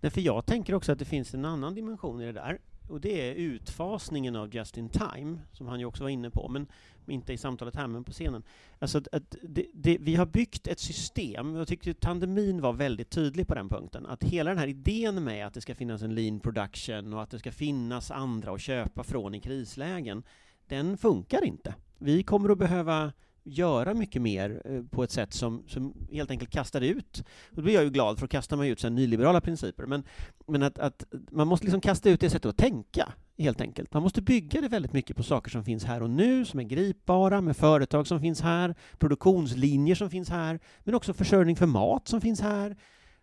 [0.00, 2.58] Nej, för jag tänker också att det finns en annan dimension i det där.
[2.88, 6.48] och det är utfasningen av just in time, som han ju också var inne på,
[6.48, 6.66] men
[7.06, 8.42] inte i samtalet här, men på scenen.
[8.78, 13.10] Alltså att, att det, det, vi har byggt ett system, jag tyckte pandemin var väldigt
[13.10, 16.14] tydlig på den punkten, att hela den här idén med att det ska finnas en
[16.14, 20.22] lean production och att det ska finnas andra att köpa från i krislägen,
[20.68, 21.74] den funkar inte.
[21.98, 23.12] Vi kommer att behöva
[23.46, 27.62] göra mycket mer eh, på ett sätt som, som helt enkelt kastar ut, och då
[27.62, 30.04] blir jag ju glad, för då kastar man ju ut sen nyliberala principer, men,
[30.46, 33.92] men att, att man måste liksom kasta ut det sättet att tänka, helt enkelt.
[33.94, 36.64] Man måste bygga det väldigt mycket på saker som finns här och nu, som är
[36.64, 42.08] gripbara, med företag som finns här, produktionslinjer som finns här, men också försörjning för mat
[42.08, 42.76] som finns här.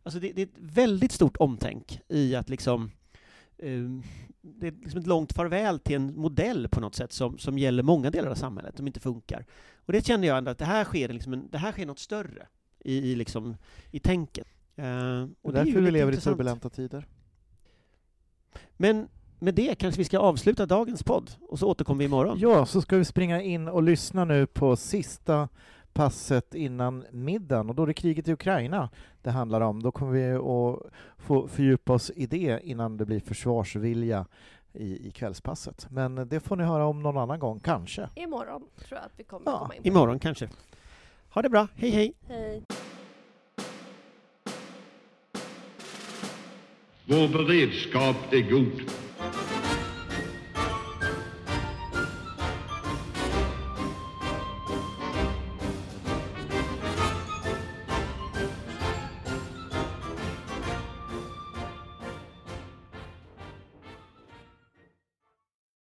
[0.03, 2.91] Alltså det, det är ett väldigt stort omtänk i att liksom
[4.41, 7.83] det är liksom ett långt farväl till en modell på något sätt som, som gäller
[7.83, 9.45] många delar av samhället, som inte funkar.
[9.75, 11.99] Och det kände jag ändå att det här sker, liksom en, det här sker något
[11.99, 12.47] större
[12.79, 13.57] i, i, liksom,
[13.91, 14.47] i tänket.
[14.79, 17.07] Uh, och det är därför vi lever i turbulenta tider.
[18.77, 19.07] Men
[19.39, 22.39] med det kanske vi ska avsluta dagens podd, och så återkommer vi imorgon.
[22.39, 25.49] Ja, så ska vi springa in och lyssna nu på sista
[25.93, 28.89] passet innan middagen och då är det kriget i Ukraina
[29.21, 29.83] det handlar om.
[29.83, 34.25] Då kommer vi att få fördjupa oss i det innan det blir försvarsvilja
[34.73, 35.87] i, i kvällspasset.
[35.91, 38.09] Men det får ni höra om någon annan gång, kanske.
[38.15, 39.87] Imorgon tror jag att vi kommer ja, komma in på.
[39.87, 40.49] Imorgon kanske.
[41.29, 42.13] Ha det bra, hej hej!
[42.27, 42.63] Hej.
[47.05, 49.02] Vår beredskap är god.